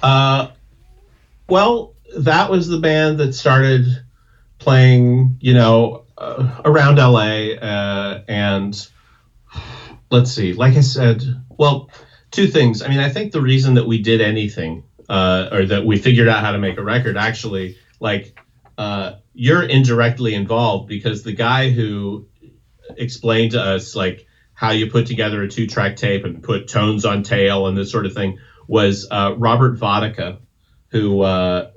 [0.03, 0.51] Uh,
[1.49, 3.85] well, that was the band that started
[4.59, 7.53] playing, you know, uh, around LA.
[7.55, 8.87] Uh, and
[10.11, 11.89] let's see, like I said, well,
[12.37, 12.83] two things.
[12.83, 16.27] I mean, I think the reason that we did anything, uh, or that we figured
[16.27, 18.39] out how to make a record, actually, like,
[18.77, 22.27] uh, you're indirectly involved because the guy who
[22.95, 27.05] explained to us, like, how you put together a two track tape and put tones
[27.05, 28.37] on tail and this sort of thing
[28.67, 30.37] was uh, Robert Vodka,
[30.89, 31.71] who uh,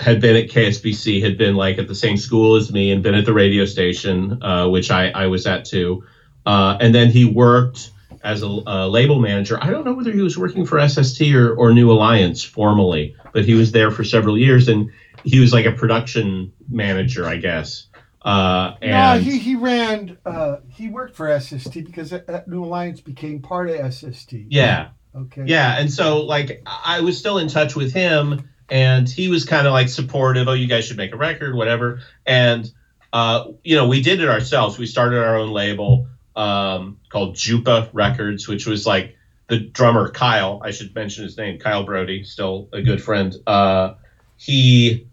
[0.00, 3.14] had been at KSPC, had been like at the same school as me, and been
[3.14, 6.04] at the radio station, uh, which I, I was at too.
[6.44, 7.90] Uh, and then he worked
[8.26, 9.56] as a, a label manager.
[9.62, 13.44] I don't know whether he was working for SST or, or New Alliance formally, but
[13.44, 14.90] he was there for several years, and
[15.22, 17.86] he was like a production manager, I guess.
[18.22, 23.00] Uh, No, he, he ran, uh, he worked for SST because that- that New Alliance
[23.00, 24.46] became part of SST.
[24.50, 25.44] yeah, Okay.
[25.46, 29.66] Yeah, and so like I was still in touch with him, and he was kind
[29.68, 30.48] of like supportive.
[30.48, 32.00] Oh, you guys should make a record, whatever.
[32.26, 32.68] And
[33.14, 34.76] uh, you know, we did it ourselves.
[34.78, 39.16] We started our own label um, called Jupa Records, which was like
[39.48, 40.60] the drummer Kyle.
[40.62, 43.34] I should mention his name, Kyle Brody, still a good friend.
[43.46, 43.94] Uh,
[44.36, 45.08] he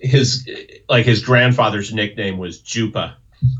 [0.00, 0.48] his
[0.88, 3.14] like his grandfather's nickname was Jupa.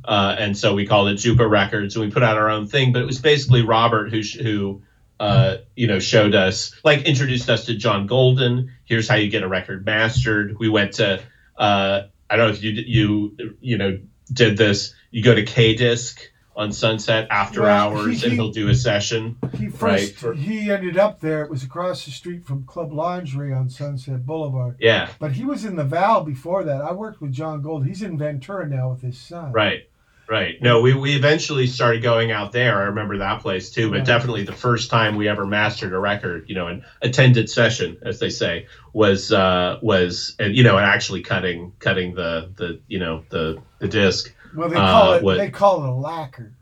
[0.05, 2.93] Uh, and so we called it Jupa Records, and we put out our own thing.
[2.93, 4.83] But it was basically Robert who who
[5.23, 8.73] uh, you know, showed us, like, introduced us to John Golden.
[8.85, 10.59] Here's how you get a record mastered.
[10.59, 11.23] We went to,
[11.57, 14.01] uh, I don't know if you you you know
[14.33, 14.97] did this.
[15.13, 16.21] You go to K Disc
[16.55, 19.37] on Sunset after Well, hours, he- and he'll do a session.
[19.57, 21.43] He first Right, for- he ended up there.
[21.43, 24.77] It was across the street from Club Lingerie on Sunset Boulevard.
[24.79, 26.83] Yeah, But he was in the Val before that.
[26.83, 27.87] I worked with John Gold.
[27.87, 29.53] He's in Ventura now with his son.
[29.53, 29.89] right,
[30.29, 30.61] right.
[30.63, 32.79] No, we we eventually started going out there.
[32.79, 33.89] I remember that place too.
[33.91, 34.05] But Yeah.
[34.05, 38.19] definitely the first time we ever mastered a record, you know, an attended session, as
[38.19, 43.23] they say, was uh, was you know, and actually cutting cutting the the you know
[43.31, 44.33] the the disc.
[44.55, 46.53] Well, they call Uh, it what- they call it a lacquer.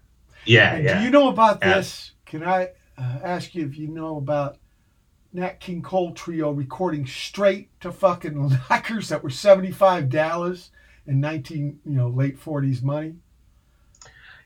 [0.44, 0.98] Yeah, And yeah.
[0.98, 1.74] Do you know about Yeah.
[1.76, 2.12] this?
[2.26, 4.58] Can I uh, ask you if you know about
[5.32, 10.70] Nat King Cole Trio recording straight to fucking lacquers that were seventy five dollars
[11.06, 13.14] in nineteen you know late forties money?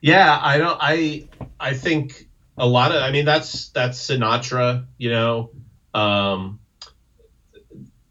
[0.00, 0.78] Yeah, I don't.
[0.80, 3.02] I I think a lot of.
[3.02, 4.84] I mean, that's that's Sinatra.
[4.98, 5.50] You know,
[5.94, 6.60] um,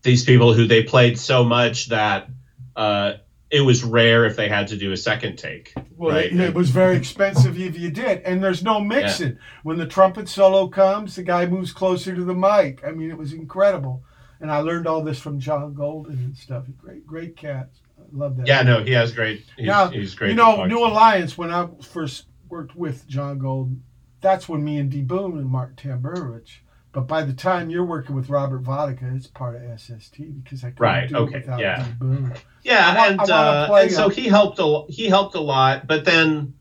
[0.01, 2.27] these people who they played so much that
[2.75, 3.13] uh,
[3.53, 5.75] it was rare if they had to do a second take.
[5.95, 6.25] Well, right?
[6.25, 9.37] it, it was very expensive if you did, and there's no mixing.
[9.61, 12.83] When the trumpet solo comes, the guy moves closer to the mic.
[12.83, 14.03] I mean, it was incredible,
[14.41, 16.65] and I learned all this from John Golden and stuff.
[16.75, 17.69] Great, great cat.
[17.99, 18.47] I love that.
[18.47, 19.45] yeah, no, he has great.
[19.55, 20.31] He's, now, he's great.
[20.31, 20.83] you know, New.
[20.83, 21.37] Alliance.
[21.37, 23.83] When I first worked with John Golden,
[24.19, 26.57] that's when me and D Boon and Mark Tamburovich.
[26.93, 30.69] But by the time you're working with Robert Vodka, it's part of SST because I
[30.69, 31.83] couldn't Right, do okay, it without yeah.
[31.83, 32.33] D Boon.
[32.63, 35.87] Yeah, I and, I uh, and so he helped a lo- he helped a lot,
[35.87, 36.53] but then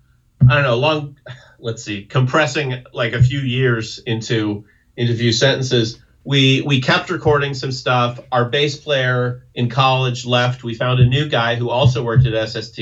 [0.49, 1.19] I don't know, long
[1.59, 4.65] let's see, compressing like a few years into
[4.97, 8.19] into a few sentences, we we kept recording some stuff.
[8.31, 10.65] Our bass player in college left.
[10.65, 12.81] We found a new guy who also worked at SST,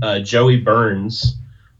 [0.00, 1.36] uh, Joey Burns,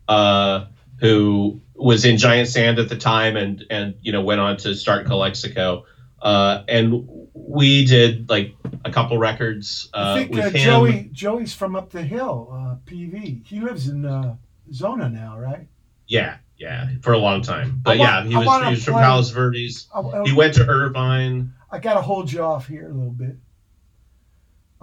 [0.08, 0.66] uh,
[0.98, 4.74] who was in Giant Sand at the time, and and you know went on to
[4.74, 5.84] start Calexico.
[6.22, 10.64] Uh, and we did like a couple records uh, I think with uh, him.
[10.64, 13.44] Joey Joey's from up the hill, uh, PV.
[13.46, 14.36] He lives in uh,
[14.72, 15.66] Zona now, right?
[16.06, 17.80] Yeah, yeah, for a long time.
[17.82, 19.86] But I wa- yeah, he was he was from Palos Verdes.
[19.94, 21.52] I, I- He went to Irvine.
[21.70, 23.36] I got to hold you off here a little bit.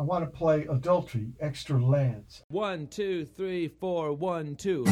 [0.02, 2.42] I want to play Adultery, Extra Lens.
[2.48, 4.84] One, two, three, four, one, two.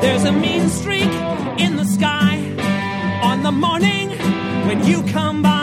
[0.00, 1.02] There's a mean streak
[1.60, 2.38] in the sky
[3.22, 4.08] on the morning
[4.66, 5.57] when you come by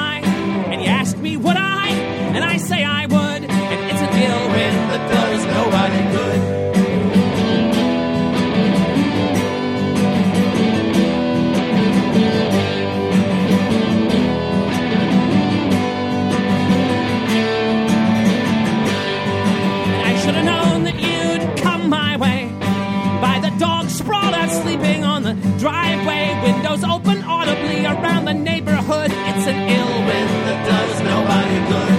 [25.66, 26.26] driveway.
[26.44, 29.10] Windows open audibly around the neighborhood.
[29.30, 31.94] It's an ill wind that does nobody good.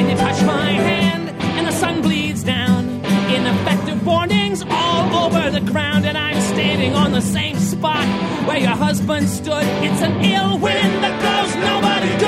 [0.00, 1.28] and touch my hand,
[1.58, 2.86] and the sun bleeds down.
[3.36, 8.06] Ineffective warnings all over the ground, and I'm standing on the same spot
[8.46, 9.66] where your husband stood.
[9.82, 12.21] It's an ill wind that blows nobody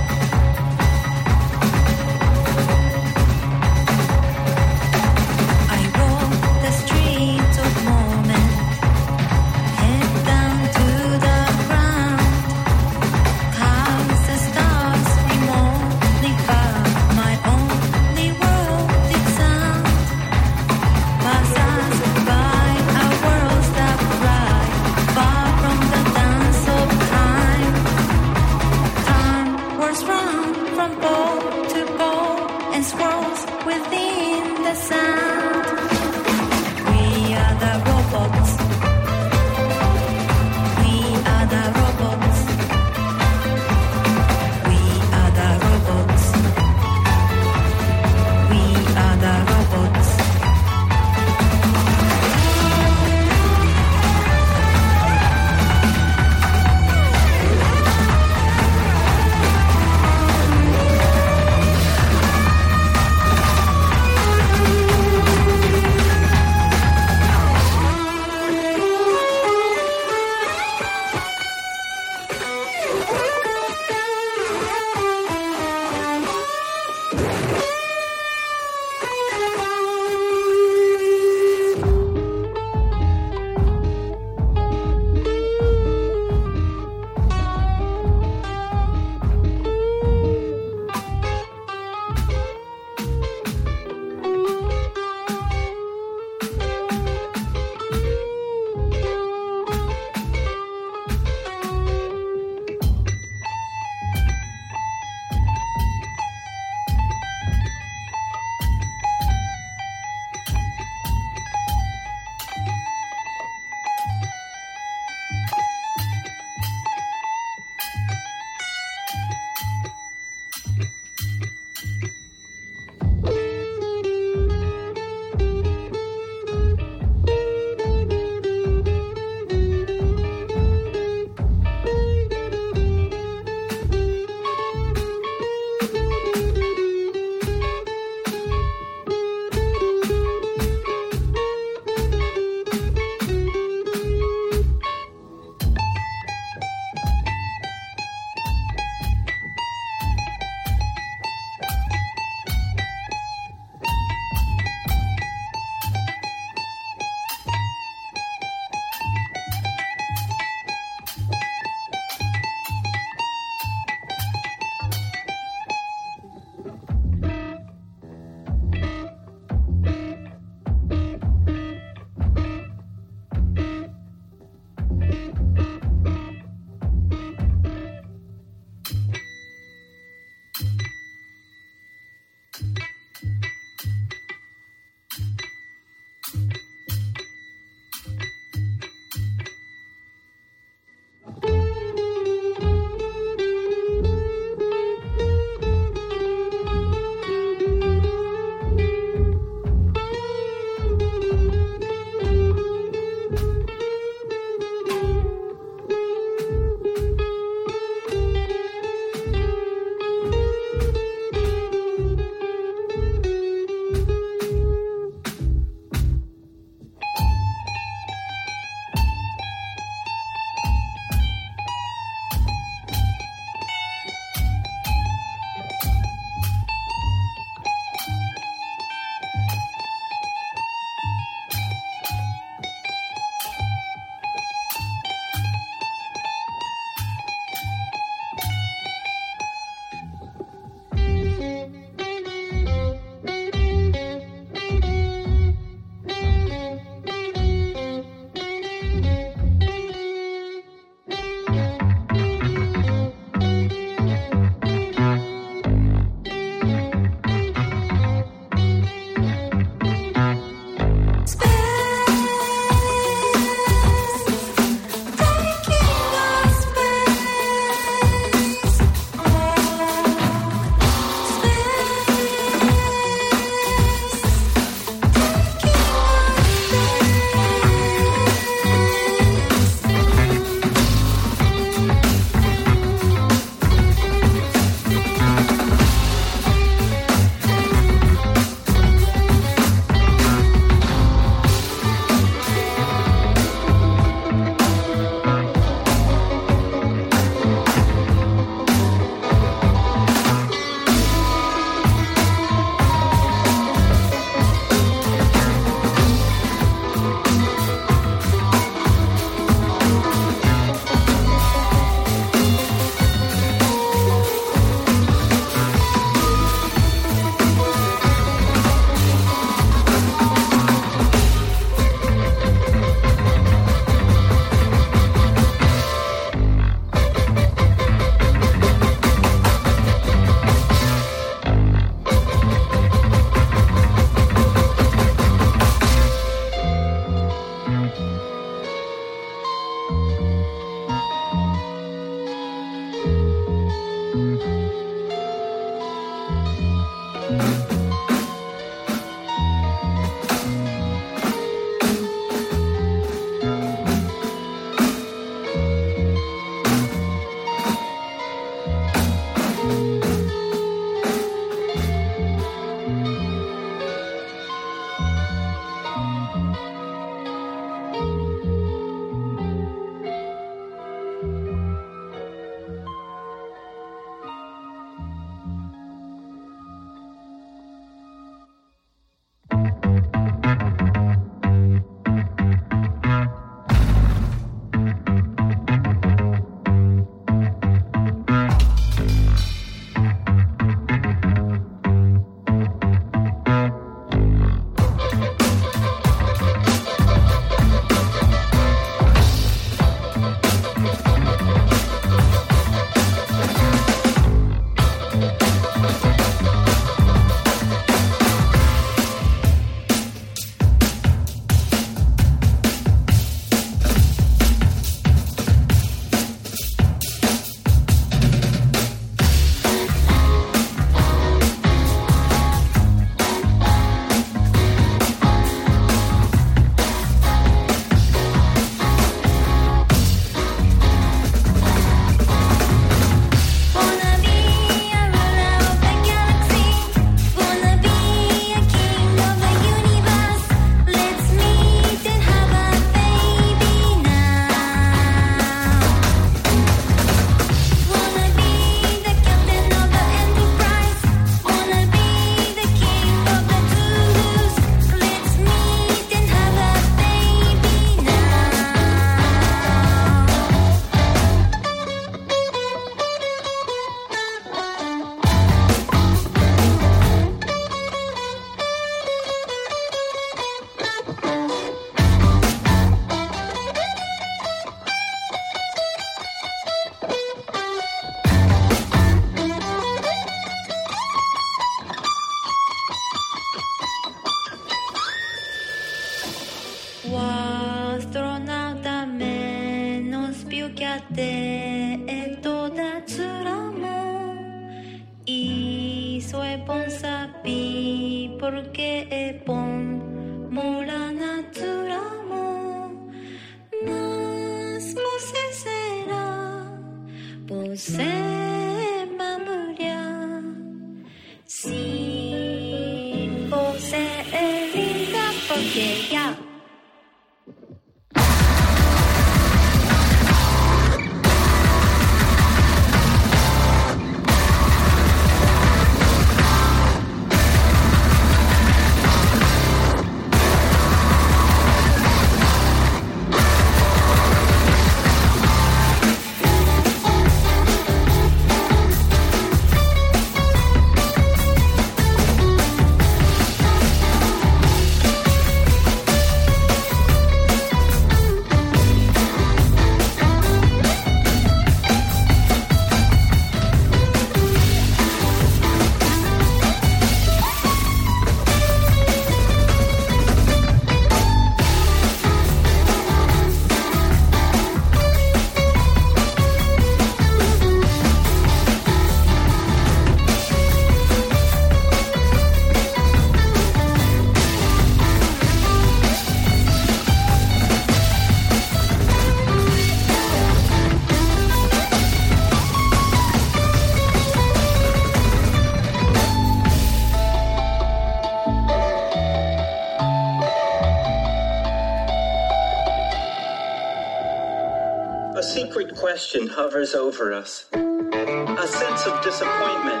[597.18, 597.66] over us.
[597.72, 600.00] A sense of disappointment.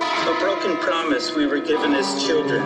[0.00, 2.62] A broken promise we were given as children.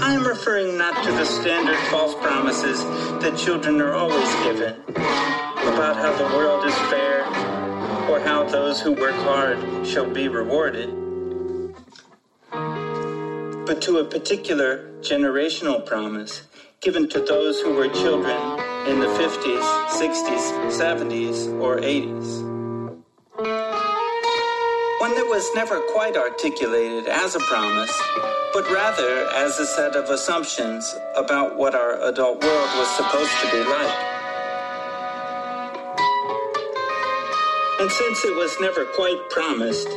[0.00, 2.82] I am referring not to the standard false promises
[3.22, 7.24] that children are always given about how the world is fair
[8.10, 10.90] or how those who work hard shall be rewarded,
[13.66, 16.42] but to a particular generational promise
[16.80, 18.53] given to those who were children
[18.86, 22.42] in the 50s, 60s, 70s, or 80s.
[25.00, 27.90] One that was never quite articulated as a promise,
[28.52, 33.50] but rather as a set of assumptions about what our adult world was supposed to
[33.52, 34.14] be like.
[37.80, 39.88] And since it was never quite promised,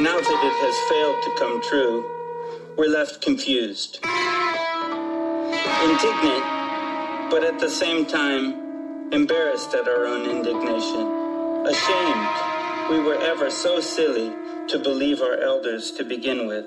[0.00, 2.04] now that it has failed to come true,
[2.76, 4.00] we're left confused.
[5.82, 6.53] Indignant,
[7.34, 11.04] but at the same time, embarrassed at our own indignation.
[11.66, 12.28] Ashamed
[12.88, 14.32] we were ever so silly
[14.68, 16.64] to believe our elders to begin with.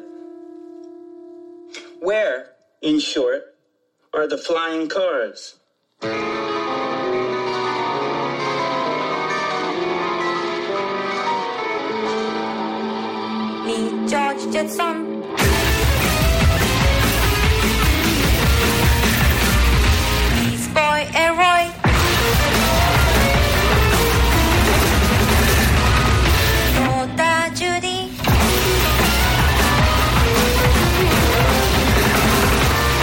[2.02, 2.49] Where,
[2.81, 3.56] in short,
[4.14, 5.56] are the flying cars?
[13.65, 15.07] Meet George Jetson.
[21.28, 21.64] And Roy.
[26.80, 28.12] Rhoda Judy.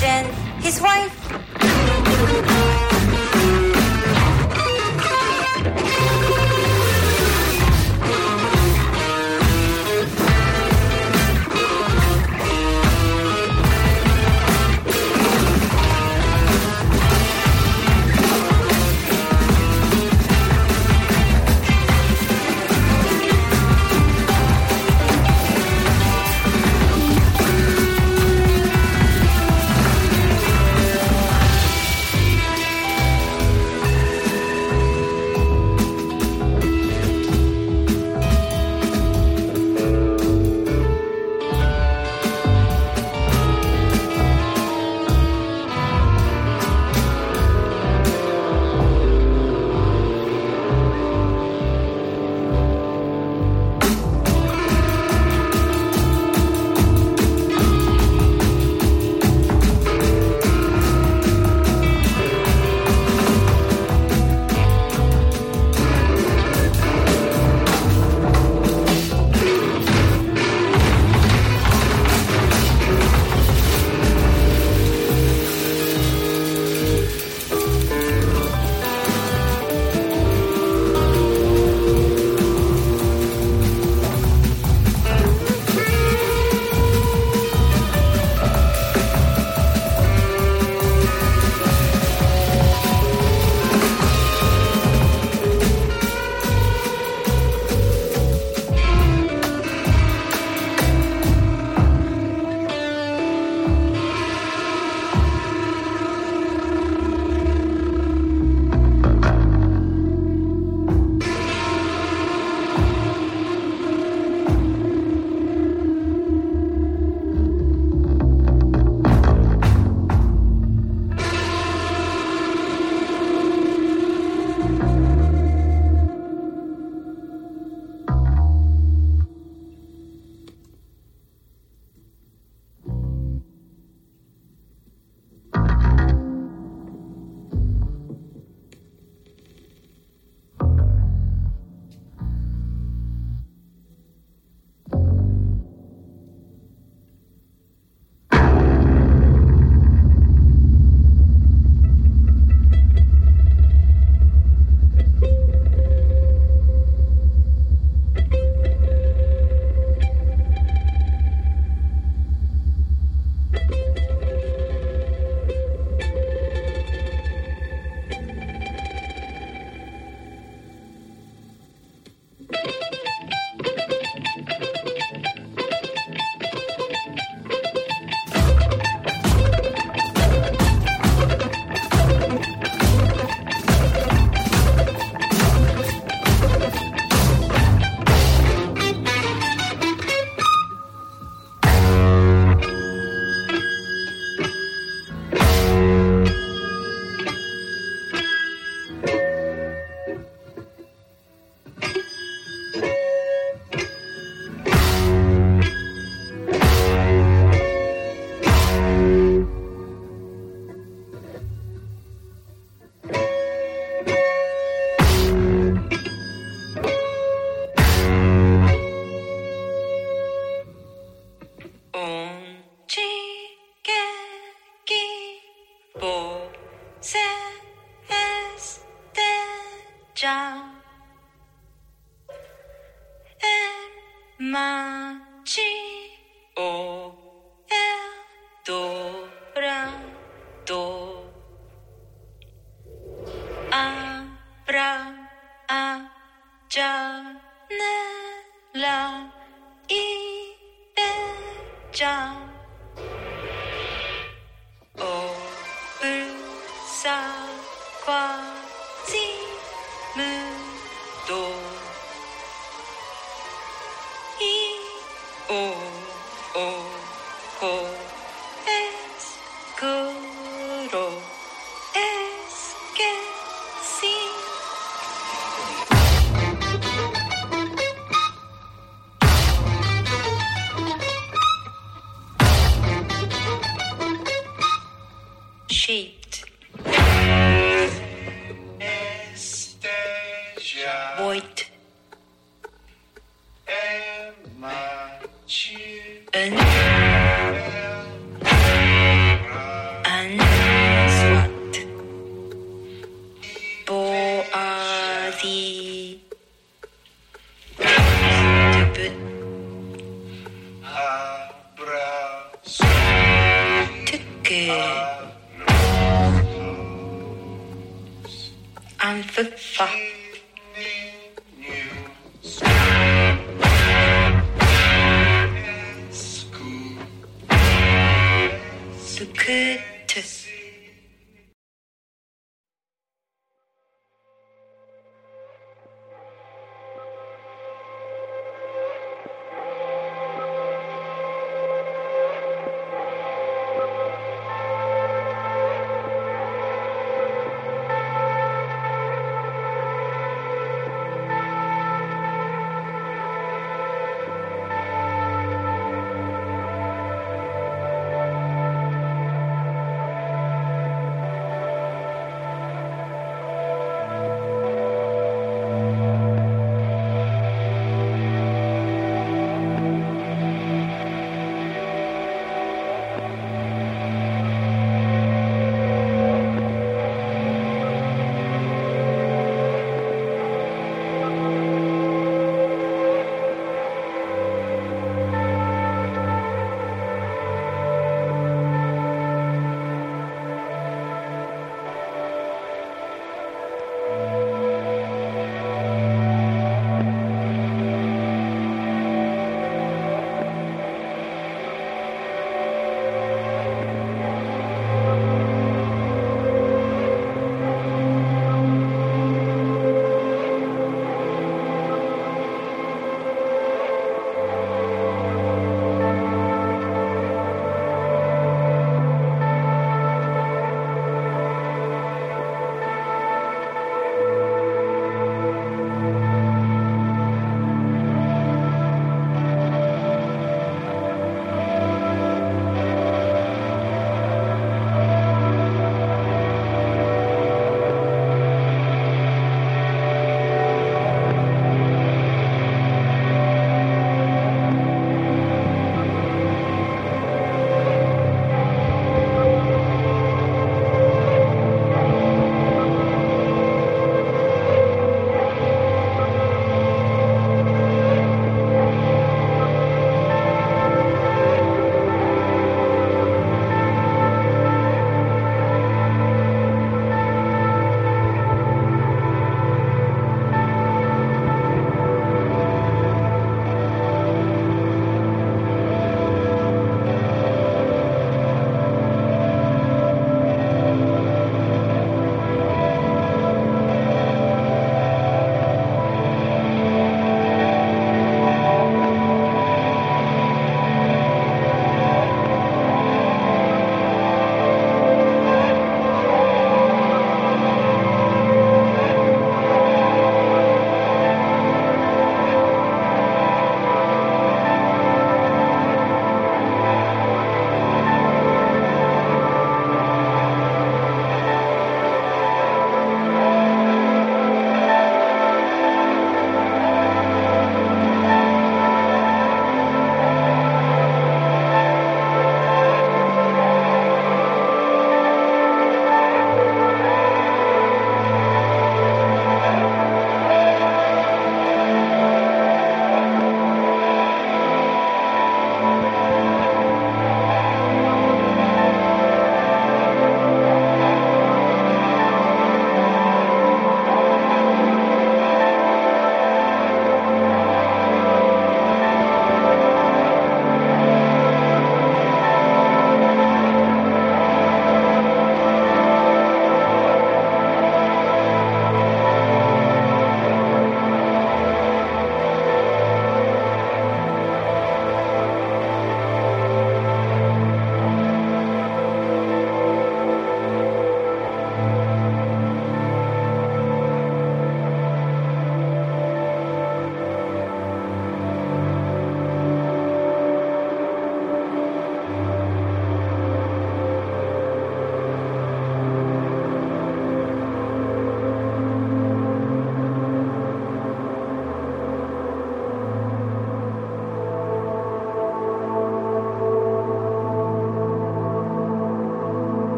[0.00, 1.07] Jane.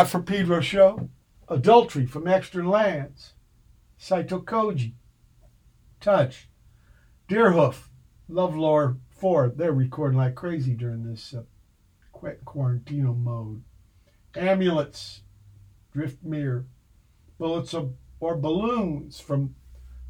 [0.00, 1.10] Watt for Pedro show.
[1.46, 3.34] Adultery from Extra Lens.
[3.98, 4.94] Saito Koji.
[6.00, 6.48] Touch.
[7.28, 7.88] Deerhoof.
[8.26, 9.52] Love Lore 4.
[9.54, 11.42] They're recording like crazy during this uh,
[12.14, 13.62] qu- quarantino mode.
[14.34, 15.20] Amulets.
[15.92, 16.64] Drift Mirror.
[17.36, 19.54] Bullets of, or Balloons from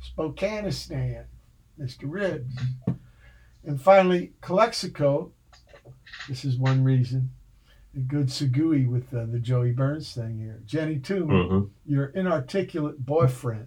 [0.01, 1.25] Spokanistan.
[1.81, 2.03] Mr.
[2.05, 2.55] Ribs.
[3.65, 5.33] And finally, Calexico.
[6.29, 7.31] This is one reason
[8.07, 10.61] good Segui with uh, the Joey Burns thing here.
[10.65, 11.71] Jenny Toomey, Mhm.
[11.87, 13.67] your inarticulate boyfriend.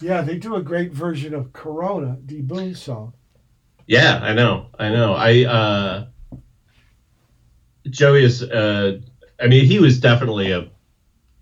[0.00, 3.14] Yeah, they do a great version of Corona, D Boon song.
[3.86, 4.66] Yeah, I know.
[4.78, 5.14] I know.
[5.14, 6.06] I uh
[7.88, 8.98] Joey is uh
[9.40, 10.68] I mean he was definitely a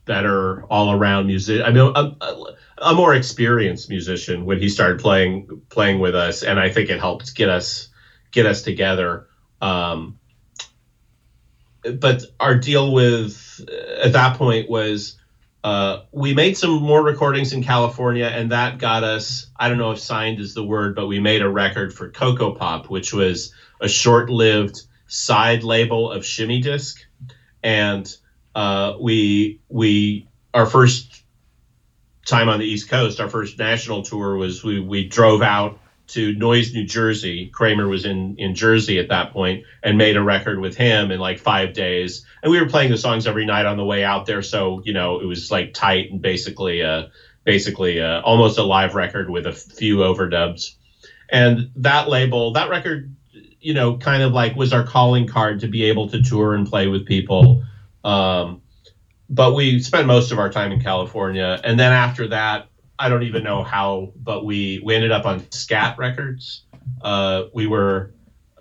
[0.05, 1.65] better all-around musician.
[1.65, 6.43] I mean a, a, a more experienced musician when he started playing playing with us
[6.43, 7.89] and I think it helped get us
[8.31, 9.27] get us together.
[9.63, 10.19] Um
[11.93, 13.61] but our deal with
[14.03, 15.19] at that point was
[15.63, 19.47] uh, we made some more recordings in California, and that got us.
[19.57, 22.91] I don't know if signed is the word, but we made a record for Kokopop,
[22.91, 27.03] which was a short-lived side label of Shimmy Disc,
[27.63, 28.15] and
[28.55, 31.23] uh, we we our first
[32.27, 35.79] time on the East Coast, our first national tour was we we drove out
[36.09, 37.49] to Noise, New Jersey.
[37.53, 41.19] Kramer was in in Jersey at that point and made a record with him in
[41.19, 42.25] like five days.
[42.43, 44.93] And we were playing the songs every night on the way out there, so you
[44.93, 47.09] know it was like tight and basically uh
[47.45, 50.75] basically uh, almost a live record with a few overdubs.
[51.31, 53.15] And that label, that record,
[53.61, 56.67] you know, kind of like was our calling card to be able to tour and
[56.67, 57.65] play with people.
[58.03, 58.63] Um,
[59.29, 62.69] but we spent most of our time in California, and then after that,
[62.99, 66.65] I don't even know how, but we we ended up on Scat Records.
[67.03, 68.13] Uh, we were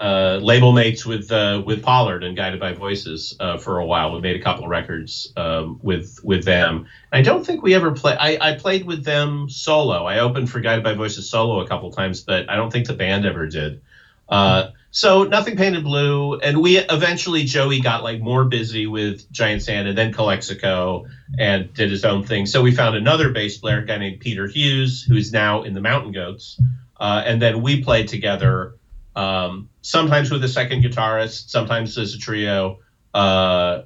[0.02, 4.14] uh, label mates with uh, with Pollard and Guided by Voices uh, for a while.
[4.14, 6.88] We made a couple of records um, with with them.
[7.12, 8.18] I don't think we ever play.
[8.20, 10.06] I, I played with them solo.
[10.06, 12.94] I opened for Guided by Voices solo a couple times, but I don't think the
[12.94, 13.82] band ever did.
[14.28, 19.64] Uh, so nothing painted blue, and we eventually Joey got like more busy with Giant
[19.64, 21.08] Sand and then Calexico
[21.40, 22.46] and did his own thing.
[22.46, 25.82] So we found another bass player, a guy named Peter Hughes, who's now in the
[25.82, 26.62] Mountain Goats,
[27.00, 28.76] uh, and then we played together.
[29.16, 32.78] Um, sometimes with a second guitarist, sometimes as a trio,
[33.16, 33.82] uh,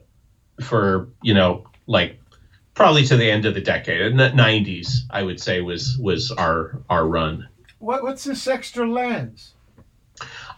[0.60, 2.20] for you know like
[2.74, 6.32] probably to the end of the decade, in the '90s, I would say was was
[6.32, 7.48] our our run.
[7.80, 9.54] What, what's this extra lens?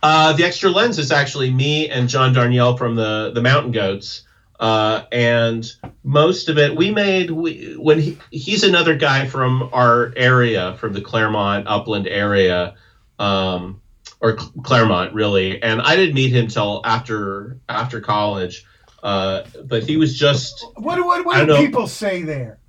[0.02, 4.24] Uh, the extra lens is actually me and John Darnielle from the the Mountain Goats,
[4.60, 5.66] uh, and
[6.04, 10.94] most of it we made we, when he, he's another guy from our area, from
[10.94, 12.76] the Claremont Upland area,
[13.20, 13.82] um,
[14.22, 15.62] or Cl- Claremont really.
[15.62, 18.66] And I didn't meet him till after after college,
[19.04, 22.60] uh, but he was just What, what, what do people say there?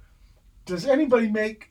[0.66, 1.70] Does anybody make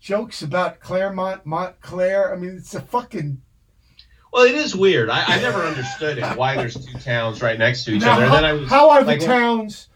[0.00, 2.32] jokes about Claremont, Montclair?
[2.32, 3.42] I mean, it's a fucking.
[4.32, 5.10] Well, it is weird.
[5.10, 8.22] I, I never understood it why there's two towns right next to each Now, other.
[8.24, 9.88] And how, then I was how are the like, towns?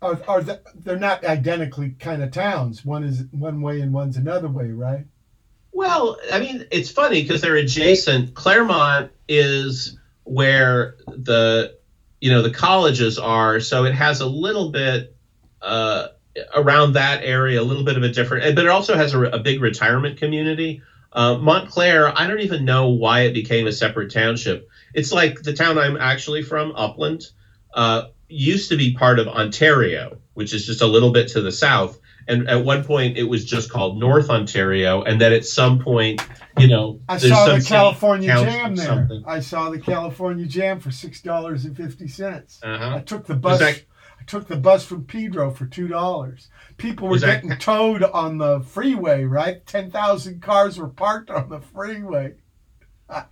[0.00, 2.84] Are, are the, they're not identically kind of towns?
[2.84, 5.06] One is one way and one's another way, right?
[5.72, 8.34] Well, I mean, it's funny because they're adjacent.
[8.34, 11.76] Claremont is where the
[12.20, 15.16] you know the colleges are, so it has a little bit
[15.60, 16.08] uh,
[16.54, 19.38] around that area, a little bit of a different, but it also has a, a
[19.40, 20.80] big retirement community.
[21.14, 24.68] Uh, Montclair, I don't even know why it became a separate township.
[24.94, 27.24] It's like the town I'm actually from, Upland,
[27.72, 31.52] uh, used to be part of Ontario, which is just a little bit to the
[31.52, 31.98] south.
[32.26, 36.26] And at one point, it was just called North Ontario, and then at some point,
[36.58, 38.86] you know, I saw some the California Jam there.
[38.86, 39.24] something.
[39.26, 42.60] I saw the California Jam for six dollars and fifty cents.
[42.62, 42.96] Uh-huh.
[42.96, 43.60] I took the bus.
[44.24, 46.48] I took the bus from Pedro for two dollars.
[46.78, 49.24] People were that- getting towed on the freeway.
[49.24, 52.34] Right, ten thousand cars were parked on the freeway.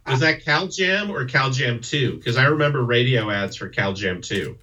[0.06, 2.18] Was that Cal Jam or Cal Jam 2?
[2.18, 4.56] Because I remember radio ads for Cal Jam 2.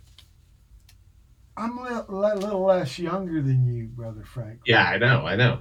[1.57, 4.59] I'm a little, a little less younger than you, brother Frank.
[4.67, 5.59] Yeah, I know, I know.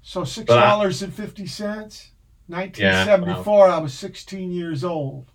[0.00, 2.12] So six dollars and fifty cents.
[2.48, 3.68] Nineteen seventy four.
[3.68, 5.32] I was sixteen years old.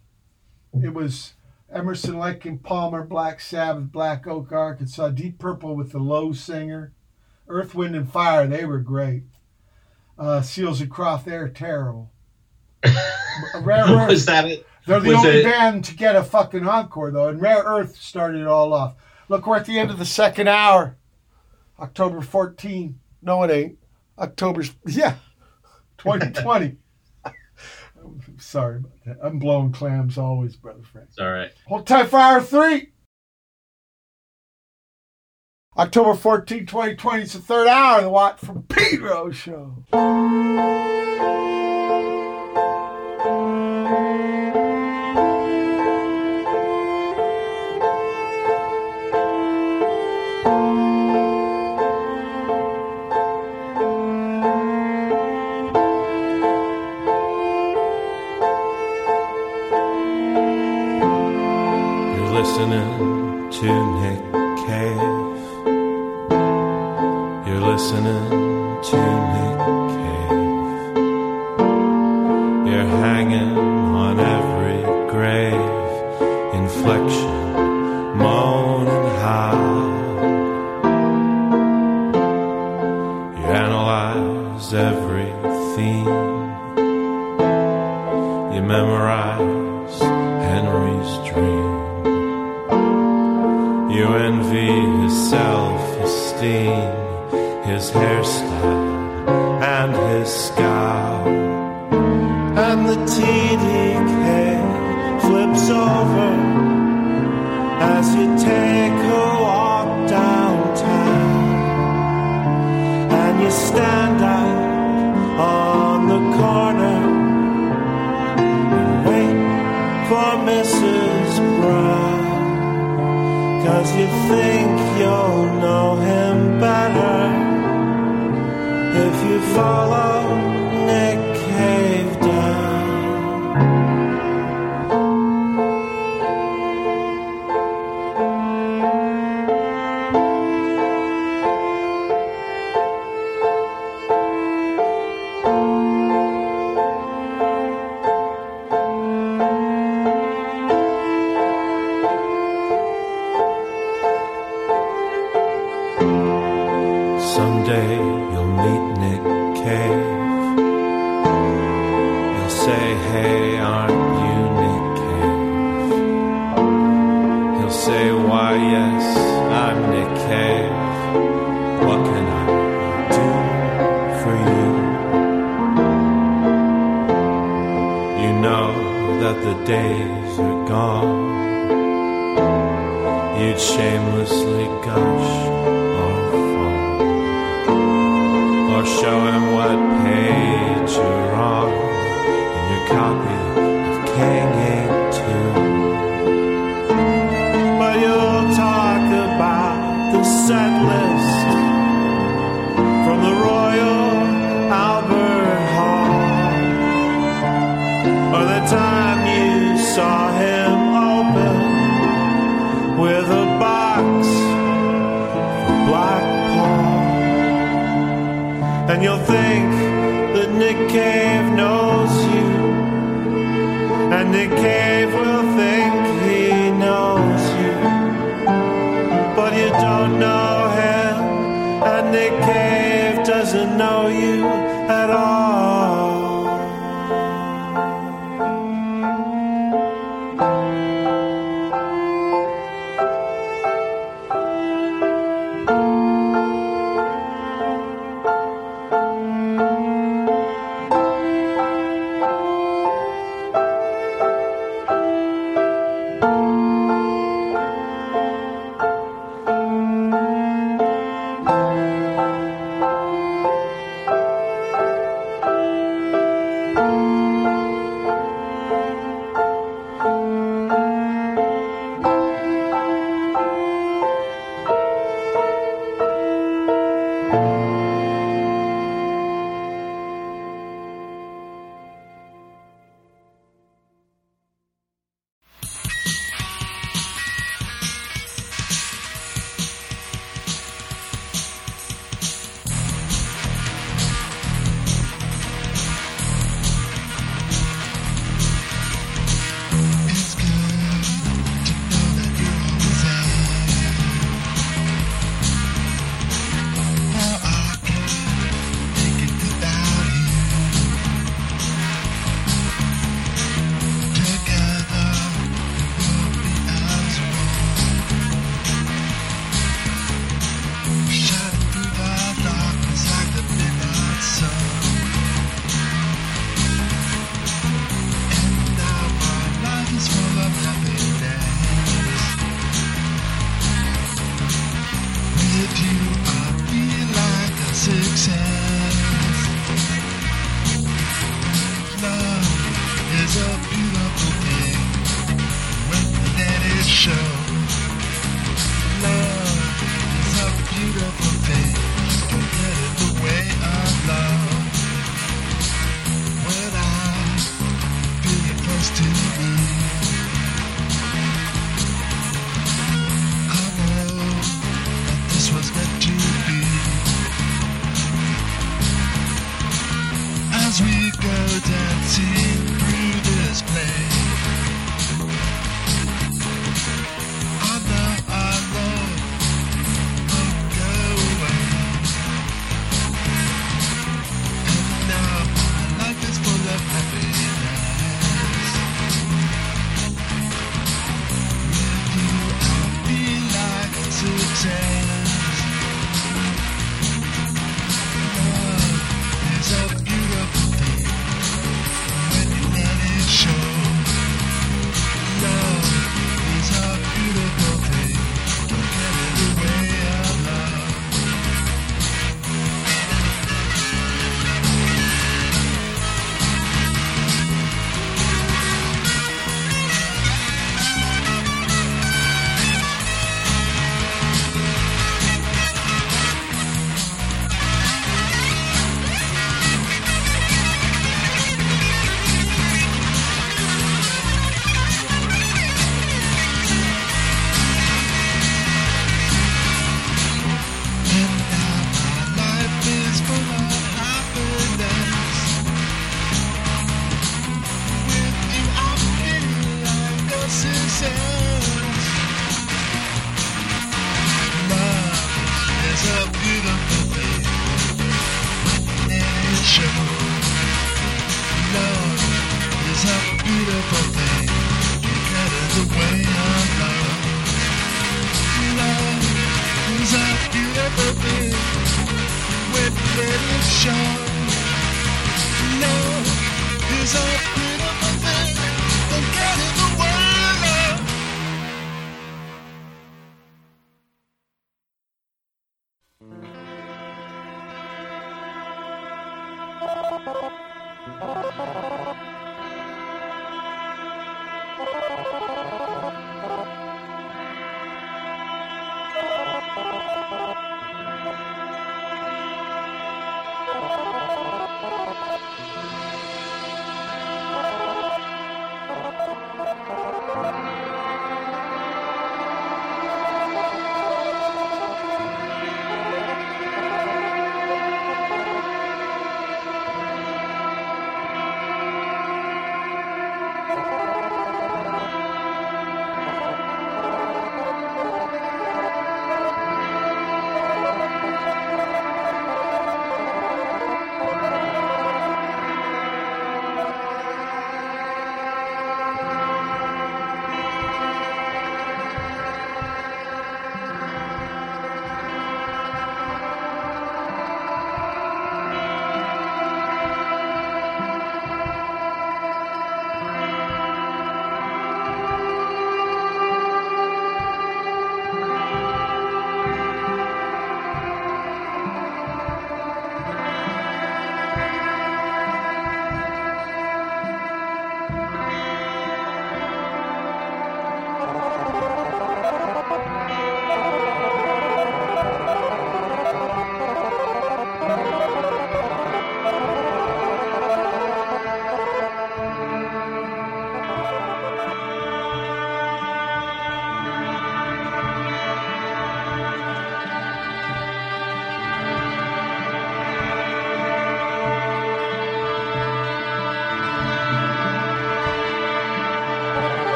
[0.82, 1.34] It was
[1.72, 6.94] Emerson, Lake and Palmer, Black Sabbath, Black Oak, Arkansas, Deep Purple with the Low Singer,
[7.48, 8.48] Earth, Wind and Fire.
[8.48, 9.23] They were great.
[10.18, 11.26] Uh, Seals and Croft.
[11.26, 12.11] They're terrible.
[13.61, 14.10] Rare Earth.
[14.10, 14.65] was that it?
[14.85, 17.98] They're the was only it- band to get a fucking encore though, and Rare Earth
[17.98, 18.95] started it all off.
[19.30, 20.95] Look, we're at the end of the second hour.
[21.80, 22.98] October 14.
[23.22, 23.77] No, it ain't.
[24.18, 25.15] October, yeah,
[25.98, 26.77] 2020.
[28.39, 29.18] Sorry about that.
[29.22, 31.09] I'm blowing clams always, brother Frank.
[31.09, 31.51] It's all right.
[31.68, 32.91] Hold tight for hour three.
[35.77, 37.23] October 14, 2020.
[37.23, 39.84] It's the third hour of the Watt from Pedro show.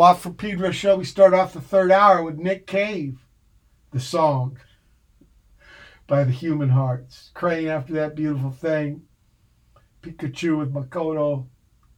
[0.00, 0.96] Watt from Pedro show.
[0.96, 3.18] We start off the third hour with Nick Cave,
[3.92, 4.56] the song
[6.06, 7.30] by the Human Hearts.
[7.34, 9.02] Crane after that beautiful thing.
[10.00, 11.48] Pikacyu with Makoto.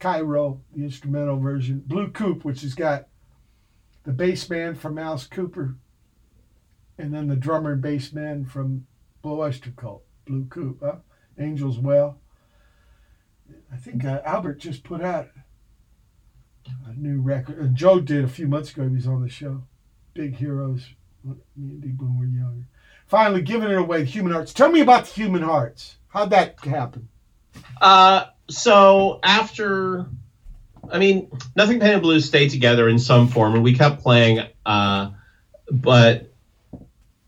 [0.00, 1.84] Kairo, the instrumental version.
[1.86, 3.06] Blue Coupe, which has got
[4.02, 5.76] the bass man from Alice Cooper,
[6.98, 8.84] and then the drummer and bass man from
[9.22, 10.02] Blue Oyster Cult.
[10.26, 10.96] Blue Coupe, huh?
[11.38, 12.18] Angels Well.
[13.72, 15.28] I think uh, Albert just put out
[16.86, 17.58] a new record.
[17.58, 18.88] And Joe did a few months ago.
[18.88, 19.62] He was on the show.
[20.14, 20.86] Big Heroes.
[21.24, 22.66] Me and D Boon were younger.
[23.06, 24.04] Finally, giving it away.
[24.04, 24.52] Human Hearts.
[24.52, 25.96] Tell me about the Human Hearts.
[26.08, 27.08] How'd that happen?
[27.80, 30.06] Uh, so after,
[30.90, 34.40] I mean, Nothing Painted Blue stayed together in some form, and we kept playing.
[34.64, 35.10] Uh,
[35.70, 36.32] but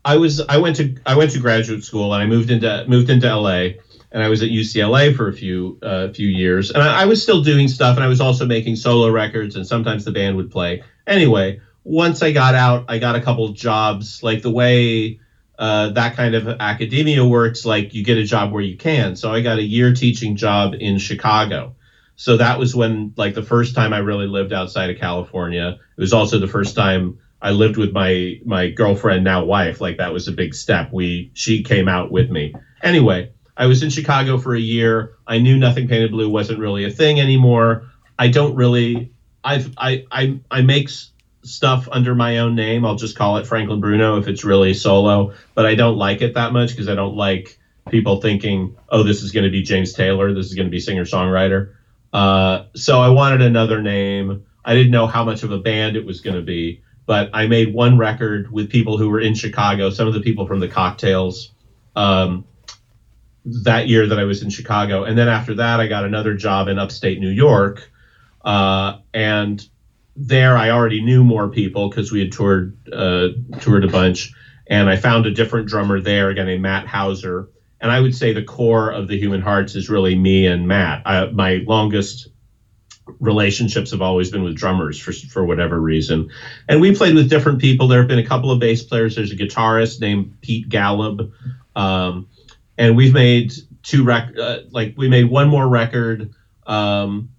[0.03, 3.09] I was I went to I went to graduate school, and I moved into moved
[3.09, 3.69] into LA,
[4.15, 7.21] and I was at UCLA for a few uh, few years, and I, I was
[7.21, 10.49] still doing stuff, and I was also making solo records, and sometimes the band would
[10.49, 10.81] play.
[11.05, 15.19] Anyway, once I got out, I got a couple jobs, like the way
[15.59, 19.17] uh, that kind of academia works, like you get a job where you can.
[19.17, 21.75] So I got a year teaching job in Chicago.
[22.15, 25.77] So that was when, like, the first time I really lived outside of California.
[25.97, 29.81] It was also the first time I lived with my my girlfriend, now wife.
[29.81, 30.89] Like that was a big step.
[30.93, 32.53] We she came out with me.
[32.81, 35.15] Anyway, I was in Chicago for a year.
[35.27, 37.89] I knew Nothing Painted Blue wasn't really a thing anymore.
[38.19, 39.11] I don't really.
[39.43, 40.89] I've I I I make
[41.43, 42.85] stuff under my own name.
[42.85, 45.33] I'll just call it Franklin Bruno if it's really solo.
[45.53, 47.57] But I don't like it that much because I don't like
[47.89, 50.33] people thinking, oh, this is going to be James Taylor.
[50.33, 51.73] This is going to be singer songwriter.
[52.11, 54.45] Uh, so I wanted another name.
[54.63, 57.45] I didn't know how much of a band it was going to be, but I
[57.45, 59.91] made one record with people who were in Chicago.
[59.91, 61.51] Some of the people from the Cocktails.
[61.95, 62.45] Um,
[63.45, 66.67] that year that I was in Chicago, and then after that, I got another job
[66.67, 67.89] in upstate New York,
[68.43, 69.65] uh, and
[70.15, 74.31] there I already knew more people because we had toured uh, toured a bunch,
[74.67, 77.49] and I found a different drummer there, a guy named Matt Hauser.
[77.81, 81.01] And I would say the core of the Human Hearts is really me and Matt.
[81.05, 82.29] I, my longest
[83.19, 86.29] relationships have always been with drummers for for whatever reason,
[86.67, 87.87] and we played with different people.
[87.87, 89.15] There have been a couple of bass players.
[89.15, 91.29] There's a guitarist named Pete Gallup,
[91.75, 92.27] um,
[92.77, 96.33] and we've made two rec uh, like we made one more record.
[96.65, 97.29] Um,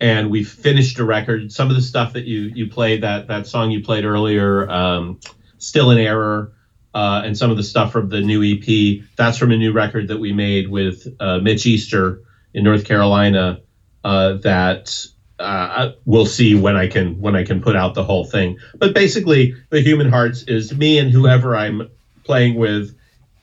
[0.00, 1.50] and we finished a record.
[1.52, 5.20] Some of the stuff that you you played that that song you played earlier, um,
[5.58, 6.52] "Still in Error,"
[6.92, 9.04] uh, and some of the stuff from the new EP.
[9.16, 13.60] That's from a new record that we made with uh, Mitch Easter in North Carolina.
[14.02, 15.06] Uh, that
[15.38, 18.58] uh, we'll see when I can when I can put out the whole thing.
[18.76, 21.90] But basically, the Human Hearts is me and whoever I'm
[22.24, 22.94] playing with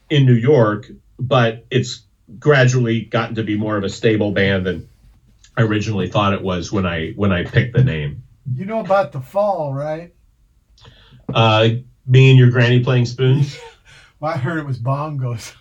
[0.09, 0.91] in New York.
[1.21, 2.03] But it's
[2.39, 4.89] gradually gotten to be more of a stable band than
[5.55, 8.23] I originally thought it was when I when I picked the name.
[8.53, 10.13] You know about the fall, right?
[11.33, 11.69] Uh,
[12.07, 13.57] me and your granny playing spoons.
[14.19, 15.55] Well, I heard it was bongos.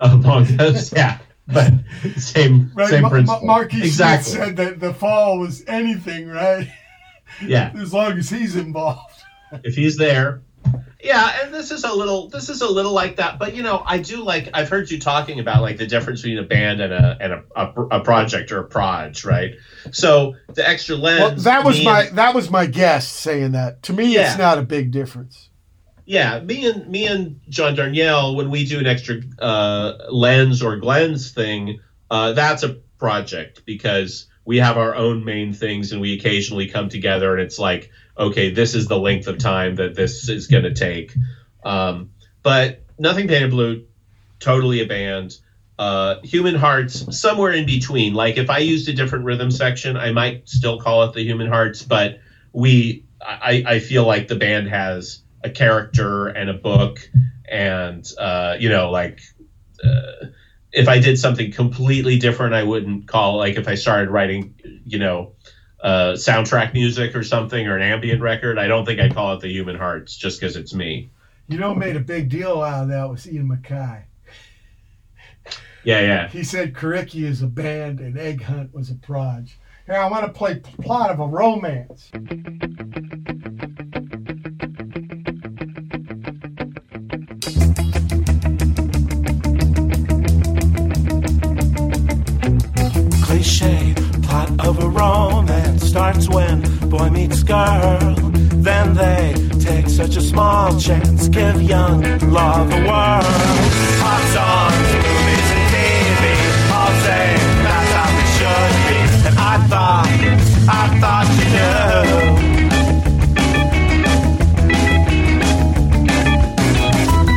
[0.00, 1.72] Uh, bongos, yeah, but
[2.16, 3.46] same Right, same Ma- Ma- principle.
[3.46, 4.32] Marquis Smith exactly.
[4.32, 6.68] said that the fall was anything, right?
[7.40, 7.70] Yeah.
[7.78, 9.14] as long as he's involved.
[9.62, 10.42] if he's there.
[11.02, 13.82] Yeah, and this is a little this is a little like that, but you know,
[13.86, 16.92] I do like I've heard you talking about like the difference between a band and
[16.92, 19.54] a and a, a, a project or a proj, right?
[19.92, 21.20] So the extra lens.
[21.20, 23.82] Well, that was my and- that was my guess saying that.
[23.84, 24.28] To me, Yeah.
[24.30, 25.48] it's not a big difference.
[26.06, 30.76] yeah, me and me and John Darnielle, when we do an extra uh, lens or
[30.76, 31.80] glens thing,
[32.10, 36.88] uh, that's a project because we have our own main things and we occasionally come
[36.88, 37.90] together and it's like,
[38.20, 41.14] okay, this is the length of time that this is going to take.
[41.64, 42.10] Um,
[42.42, 43.84] but nothing painted blue,
[44.38, 45.36] totally a band.
[45.78, 48.12] Uh, Human Hearts, somewhere in between.
[48.12, 51.46] Like if I used a different rhythm section, I might still call it the Human
[51.46, 52.18] Hearts, but
[52.52, 57.08] we, I, I feel like the band has a character and a book,
[57.48, 59.20] and uh, you know, like
[59.82, 60.26] uh,
[60.72, 64.52] if I did something completely different, I wouldn't call like if I started writing,
[64.84, 65.32] you know,
[65.82, 68.58] uh, soundtrack music or something or an ambient record.
[68.58, 71.10] I don't think I'd call it the Human Hearts just because it's me.
[71.48, 74.04] You know, made a big deal out of that was Ian MacKaye.
[75.82, 76.28] Yeah, yeah.
[76.28, 79.58] He said Kariki is a band and Egg Hunt was a proj.
[79.86, 82.10] Here, I want to play plot of a romance.
[93.30, 93.94] cliche
[94.30, 98.14] plot of a romance starts when boy meets girl.
[98.68, 102.00] Then they take such a small chance, give young
[102.38, 103.24] love a whirl.
[104.02, 106.24] Pop songs, movies, and TV
[106.76, 107.26] all say
[107.66, 108.98] that's how it should be.
[109.28, 110.08] And I thought,
[110.78, 111.80] I thought you knew.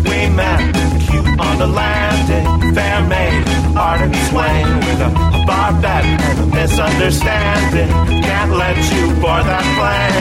[0.09, 0.61] We met
[1.07, 3.43] cute on the landing, fair maid,
[3.75, 7.89] ardent swain with a, a barbette and a misunderstanding.
[8.23, 10.15] Can't let you board that plane.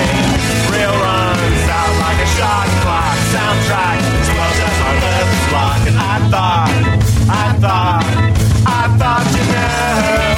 [0.75, 3.17] Real runs out like a shot clock.
[3.31, 5.81] Soundtrack swells as our lips lock.
[5.87, 6.75] And I thought,
[7.31, 8.07] I thought,
[8.67, 10.32] I thought you knew.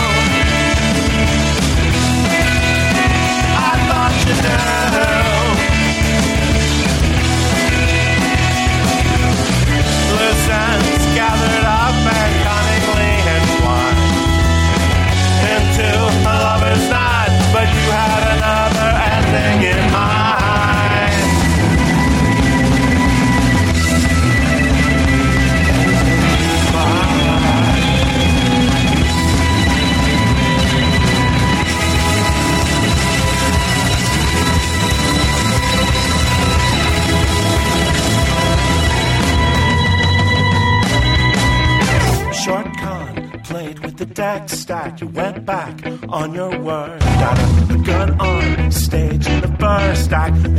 [50.15, 50.53] First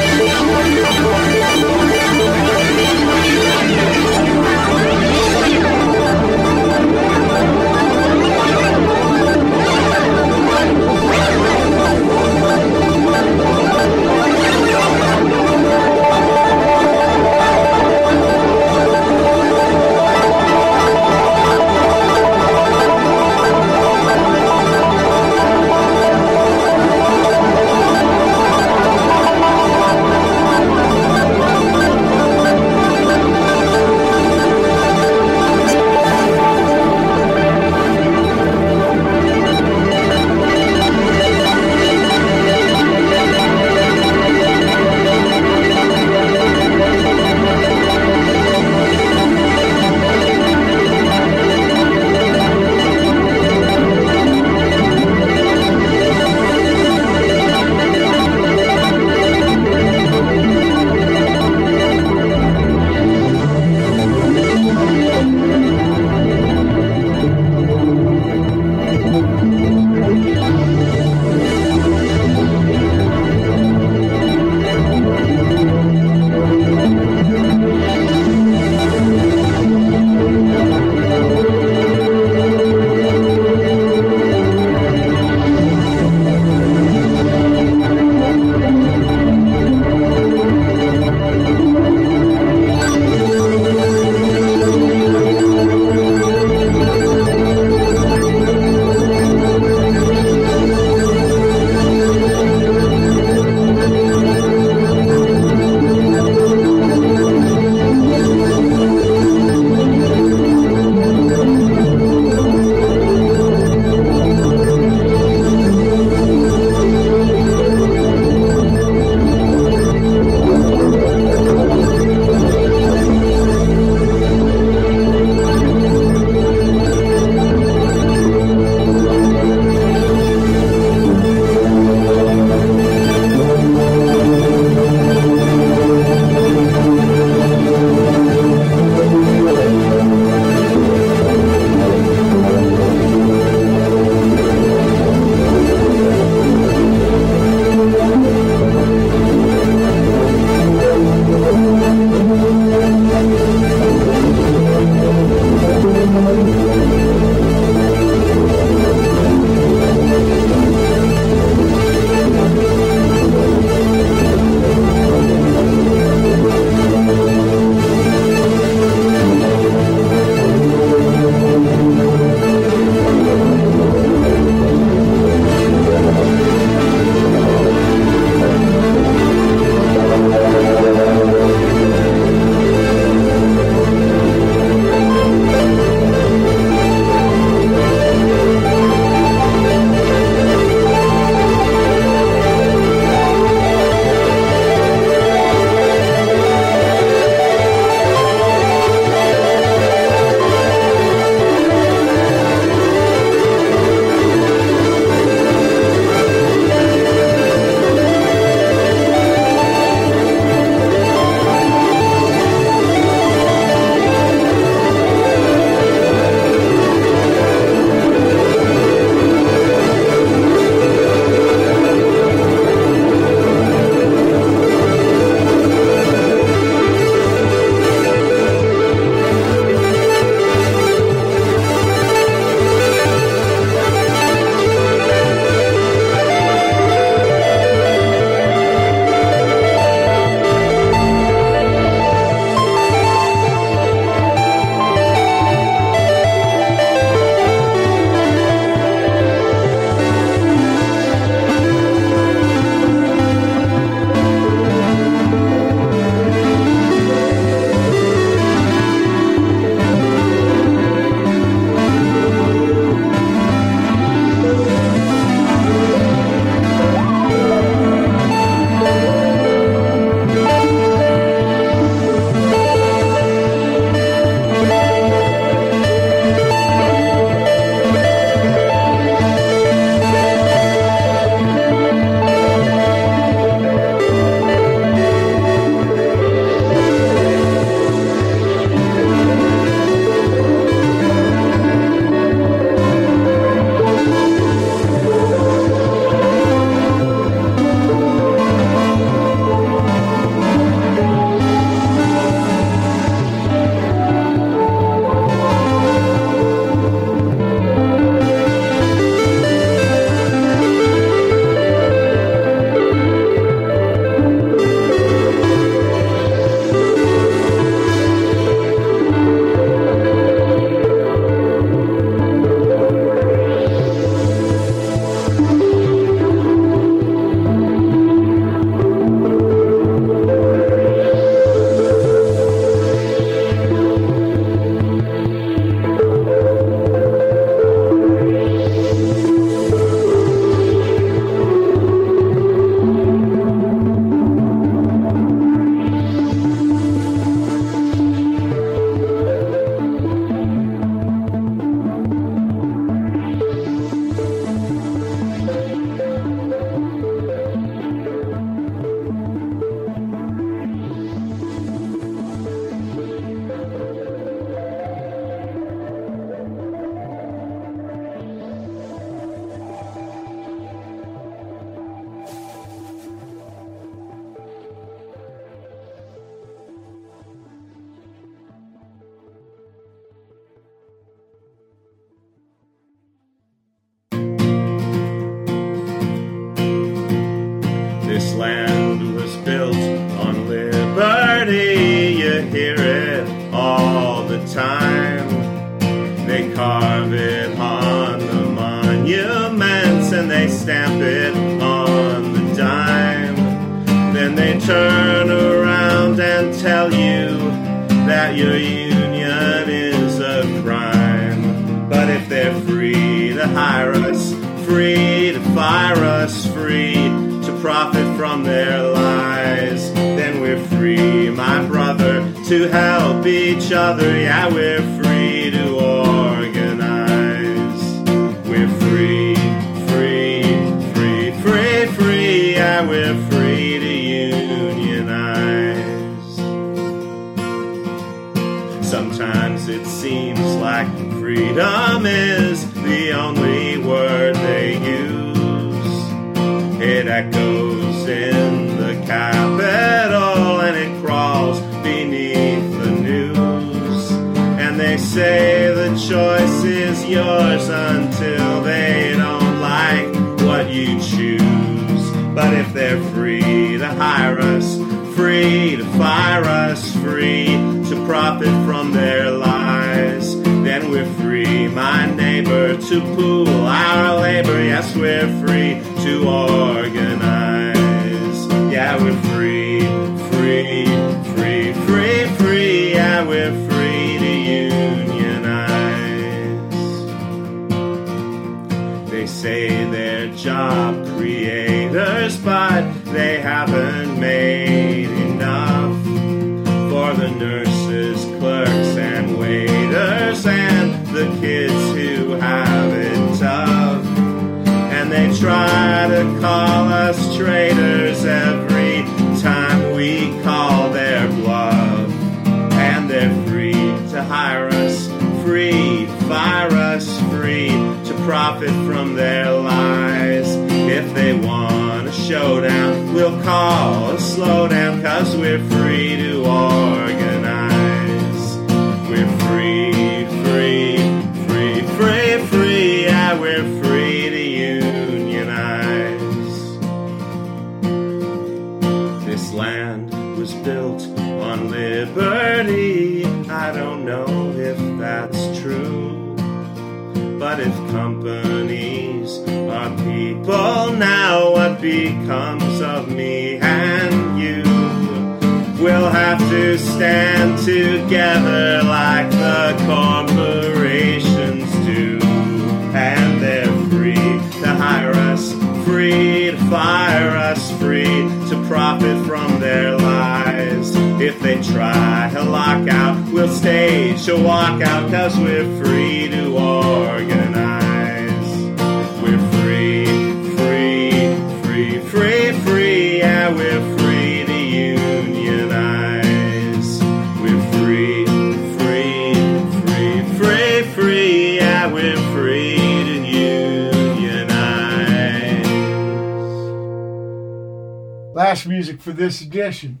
[599.16, 600.00] this edition.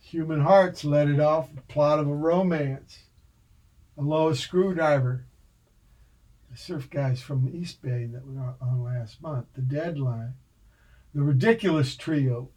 [0.00, 3.04] Human Hearts let it off, plot of a romance.
[3.96, 5.24] Aloha Screwdriver.
[6.50, 9.46] The surf guys from East Bay that were on last month.
[9.54, 10.34] The Deadline.
[11.14, 12.48] The Ridiculous Trio.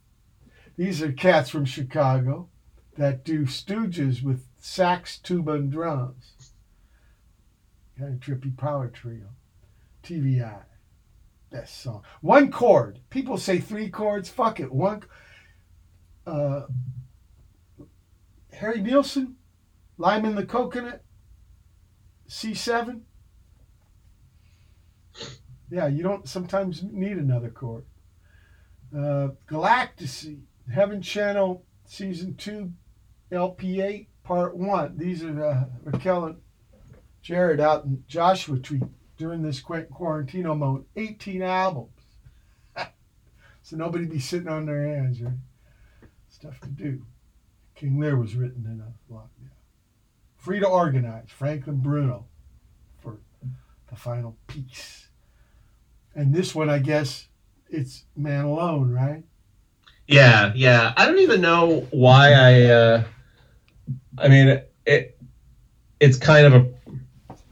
[0.78, 2.50] These are cats from Chicago
[2.98, 6.54] that do stooges with sax, tuba, and drums.
[7.98, 9.28] Kind of trippy power trio.
[10.02, 10.42] T.V.
[10.42, 10.64] Eye.
[11.52, 12.02] Best song.
[12.22, 13.00] One chord.
[13.12, 14.30] People say three chords.
[14.30, 14.72] Fuck it.
[14.72, 15.04] One.
[16.26, 16.62] Uh,
[18.54, 19.36] Harry Nilsson,
[19.98, 21.04] Lime in the Coconut,
[22.30, 23.02] C7.
[25.70, 27.86] Yeah, you don't sometimes need another chord.
[28.96, 29.30] Uh,
[30.72, 32.72] Heaven Channel, Season 2,
[33.32, 34.98] LP8, Part 1.
[34.98, 36.38] These are uh, Raquel and
[37.22, 38.82] Jared out in Joshua Tree
[39.18, 40.86] during this qu- quarantino mode.
[40.96, 41.92] 18 albums.
[43.64, 45.34] so nobody be sitting on their hands, right?
[46.44, 47.02] Stuff to do.
[47.74, 48.92] King Lear was written in a.
[49.10, 49.48] Yeah.
[50.36, 51.30] Free to organize.
[51.30, 52.26] Franklin Bruno
[53.00, 53.20] for
[53.90, 55.08] the final piece.
[56.14, 57.30] And this one, I guess,
[57.70, 59.24] it's Man Alone, right?
[60.06, 60.92] Yeah, yeah.
[60.98, 62.64] I don't even know why I.
[62.64, 63.04] Uh,
[64.18, 65.18] I mean, it.
[66.02, 66.74] It's kind of a.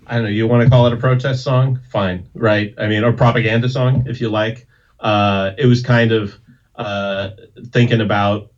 [0.06, 0.30] I don't know.
[0.32, 1.80] You want to call it a protest song?
[1.90, 2.74] Fine, right?
[2.78, 4.68] I mean, or propaganda song, if you like.
[5.00, 6.38] Uh, it was kind of
[6.76, 7.30] uh,
[7.72, 8.52] thinking about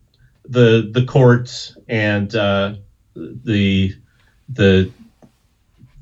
[0.44, 2.74] the the courts and uh,
[3.14, 3.94] the
[4.48, 4.90] the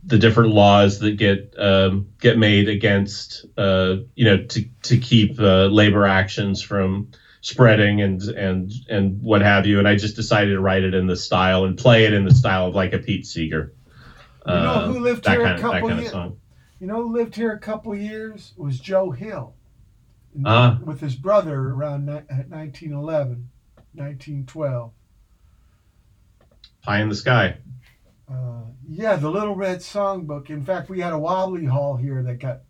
[0.04, 5.38] the different laws that get um, get made against uh, you know to to keep
[5.38, 7.08] uh, labor actions from
[7.40, 9.78] spreading and and and what have you.
[9.78, 12.34] And I just decided to write it in the style and play it in the
[12.34, 13.72] style of like a Pete Seeger.
[14.46, 16.12] You know who lived Uh, here a couple of years?
[16.80, 19.54] You know who lived here a couple years was Joe Hill.
[20.44, 20.78] Ah.
[20.82, 23.50] With his brother around ni- 1911,
[23.94, 24.92] 1912.
[26.82, 27.56] Pie in the Sky.
[28.30, 30.50] Uh, yeah, the Little Red Songbook.
[30.50, 32.62] In fact, we had a wobbly hall here that got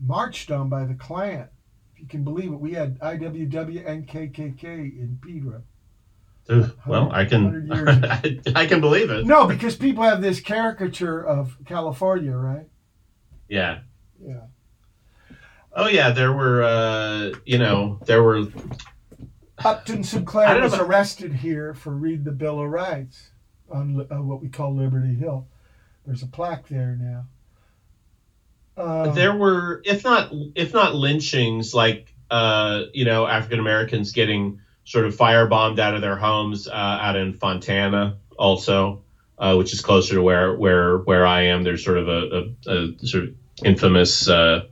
[0.00, 1.48] marched on by the Klan.
[1.94, 5.62] If you can believe it, we had IWW and KKK in Pedro.
[6.86, 9.24] Well, I can 100 I can believe it.
[9.24, 12.66] No, because people have this caricature of California, right?
[13.48, 13.80] Yeah.
[14.22, 14.40] Yeah.
[15.76, 18.44] Oh yeah, there were uh, you know there were
[19.64, 23.30] Upton Sinclair don't know was arrested here for read the Bill of Rights
[23.70, 25.46] on uh, what we call Liberty Hill.
[26.06, 27.26] There's a plaque there now.
[28.76, 34.60] Uh, there were if not if not lynchings like uh, you know African Americans getting
[34.84, 39.02] sort of firebombed out of their homes uh, out in Fontana also,
[39.38, 41.62] uh, which is closer to where where where I am.
[41.62, 43.34] There's sort of a, a, a sort of
[43.64, 44.64] infamous uh,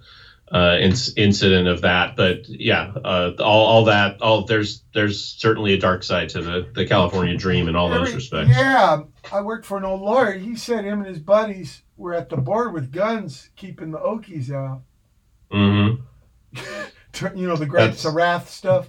[0.53, 5.73] uh, inc- incident of that, but yeah, uh, all all that all there's there's certainly
[5.73, 8.51] a dark side to the the California dream in all those every- respects.
[8.51, 10.33] Yeah, I worked for an old lawyer.
[10.33, 14.53] He said him and his buddies were at the board with guns, keeping the Okies
[14.53, 14.83] out.
[15.53, 16.03] Mm-hmm.
[17.37, 18.89] You know the Great That's- Sarath stuff.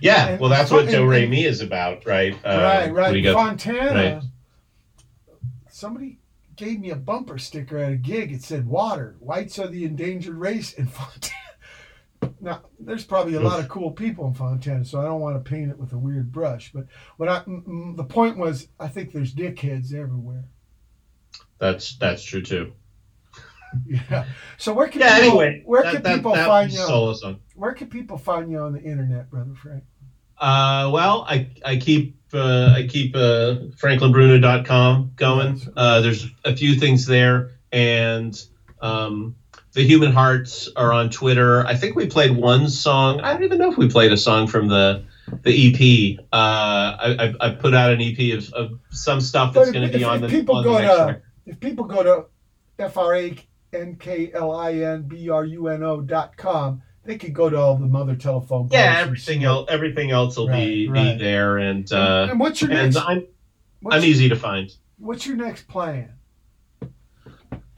[0.00, 2.34] Yeah, And- well, that's what and- Do Re Mi is about, right?
[2.44, 3.34] Uh, right, what do you right.
[3.34, 4.14] got- Fontana.
[4.14, 4.22] right.
[5.68, 6.18] Somebody
[6.58, 8.32] gave me a bumper sticker at a gig.
[8.32, 11.34] It said "Water, whites are the endangered race in Fontana."
[12.40, 15.50] Now, there's probably a lot of cool people in Fontana, so I don't want to
[15.50, 16.72] paint it with a weird brush.
[16.74, 20.44] But what I, mm, the point was, I think there's dickheads everywhere.
[21.58, 22.72] That's that's true too.
[23.86, 24.24] Yeah.
[24.56, 25.20] So where can Yeah.
[25.20, 26.78] people, Anyway, where that, can that, people that find you?
[26.78, 27.40] song.
[27.54, 29.84] Where can people find you on the internet, brother Frank?
[30.40, 35.60] Uh, well, I I keep uh, I keep uh, FranklinBruno.com going.
[35.76, 38.40] Uh, there's a few things there, and
[38.80, 39.34] um,
[39.72, 41.66] the Human Hearts are on Twitter.
[41.66, 43.20] I think we played one song.
[43.20, 45.04] I don't even know if we played a song from the
[45.42, 46.24] the EP.
[46.32, 49.92] Uh, I, I, I put out an EP of, of some stuff that's going to
[49.92, 51.22] be if- on if the people on go to record.
[51.46, 52.24] if people go to
[52.78, 53.36] f r a
[53.72, 57.48] n k l i n b r u n o dot com, they could go
[57.48, 58.68] to all the mother telephone.
[58.70, 61.18] Yeah, everything else everything else will be Right, right.
[61.18, 62.96] be there, and uh, and what's your next?
[62.96, 63.26] I'm
[63.80, 64.70] what's I'm easy to find.
[64.98, 66.12] What's your next plan?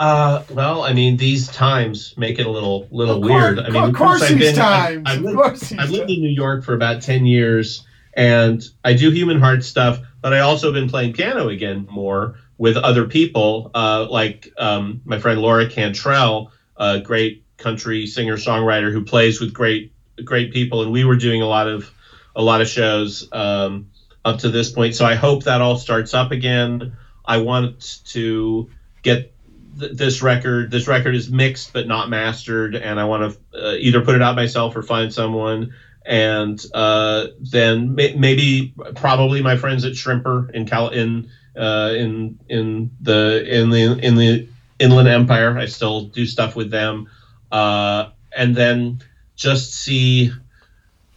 [0.01, 3.59] Uh, well, I mean, these times make it a little little Of course- weird.
[3.61, 6.29] I mean, of course I've been, I've- times, I've, of lived, I've lived in New
[6.31, 7.85] York for about ten years,
[8.15, 12.35] and I do human heart stuff, but I also have been playing piano again more
[12.59, 18.93] with other people, uh, like um, my friend Laura Cantrell, a great country singer songwriter
[18.93, 19.93] who plays with great
[20.25, 21.91] great people, and we were doing a lot of
[22.35, 23.91] a lot of shows um,
[24.25, 24.95] up to this point.
[24.95, 26.97] So I hope that all starts up again.
[27.25, 28.71] I want to
[29.03, 29.33] get
[29.79, 30.71] th- this record.
[30.71, 34.23] This record is mixed but not mastered, and I want to uh, either put it
[34.23, 35.75] out myself or find someone.
[36.05, 42.39] And uh, then may- maybe, probably my friends at Shrimper in Cal in uh, in
[42.49, 44.49] in the in the in the
[44.79, 45.57] Inland Empire.
[45.59, 47.09] I still do stuff with them,
[47.51, 49.01] uh, and then
[49.37, 50.33] just see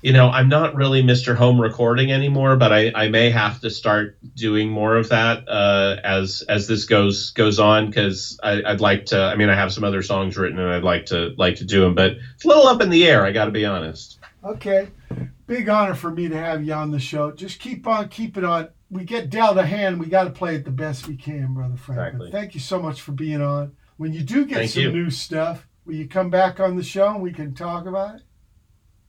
[0.03, 1.34] you know, I'm not really Mr.
[1.34, 5.95] Home recording anymore, but I, I may have to start doing more of that uh,
[6.03, 9.18] as as this goes goes on because I'd like to.
[9.18, 11.80] I mean, I have some other songs written and I'd like to like to do
[11.80, 13.26] them, but it's a little up in the air.
[13.26, 14.20] I got to be honest.
[14.44, 14.90] Okay,
[15.48, 17.32] big honor for me to have you on the show.
[17.32, 18.70] Just keep on keeping on.
[18.92, 20.02] We get dealt a hand.
[20.02, 22.08] We got to play it the best we can, brother Franklin.
[22.08, 22.32] Exactly.
[22.32, 23.72] Thank you so much for being on.
[23.95, 24.92] When you do get Thank some you.
[24.92, 28.22] new stuff, will you come back on the show and we can talk about it?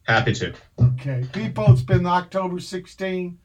[0.06, 0.54] Happy to.
[0.78, 3.38] Okay, people, it's been the October 16,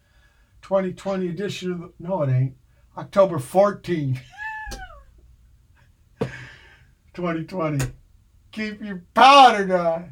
[0.61, 2.55] 2020 edition of the, no, it ain't.
[2.97, 4.19] October 14,
[7.13, 7.85] 2020.
[8.51, 10.09] Keep your powder dry.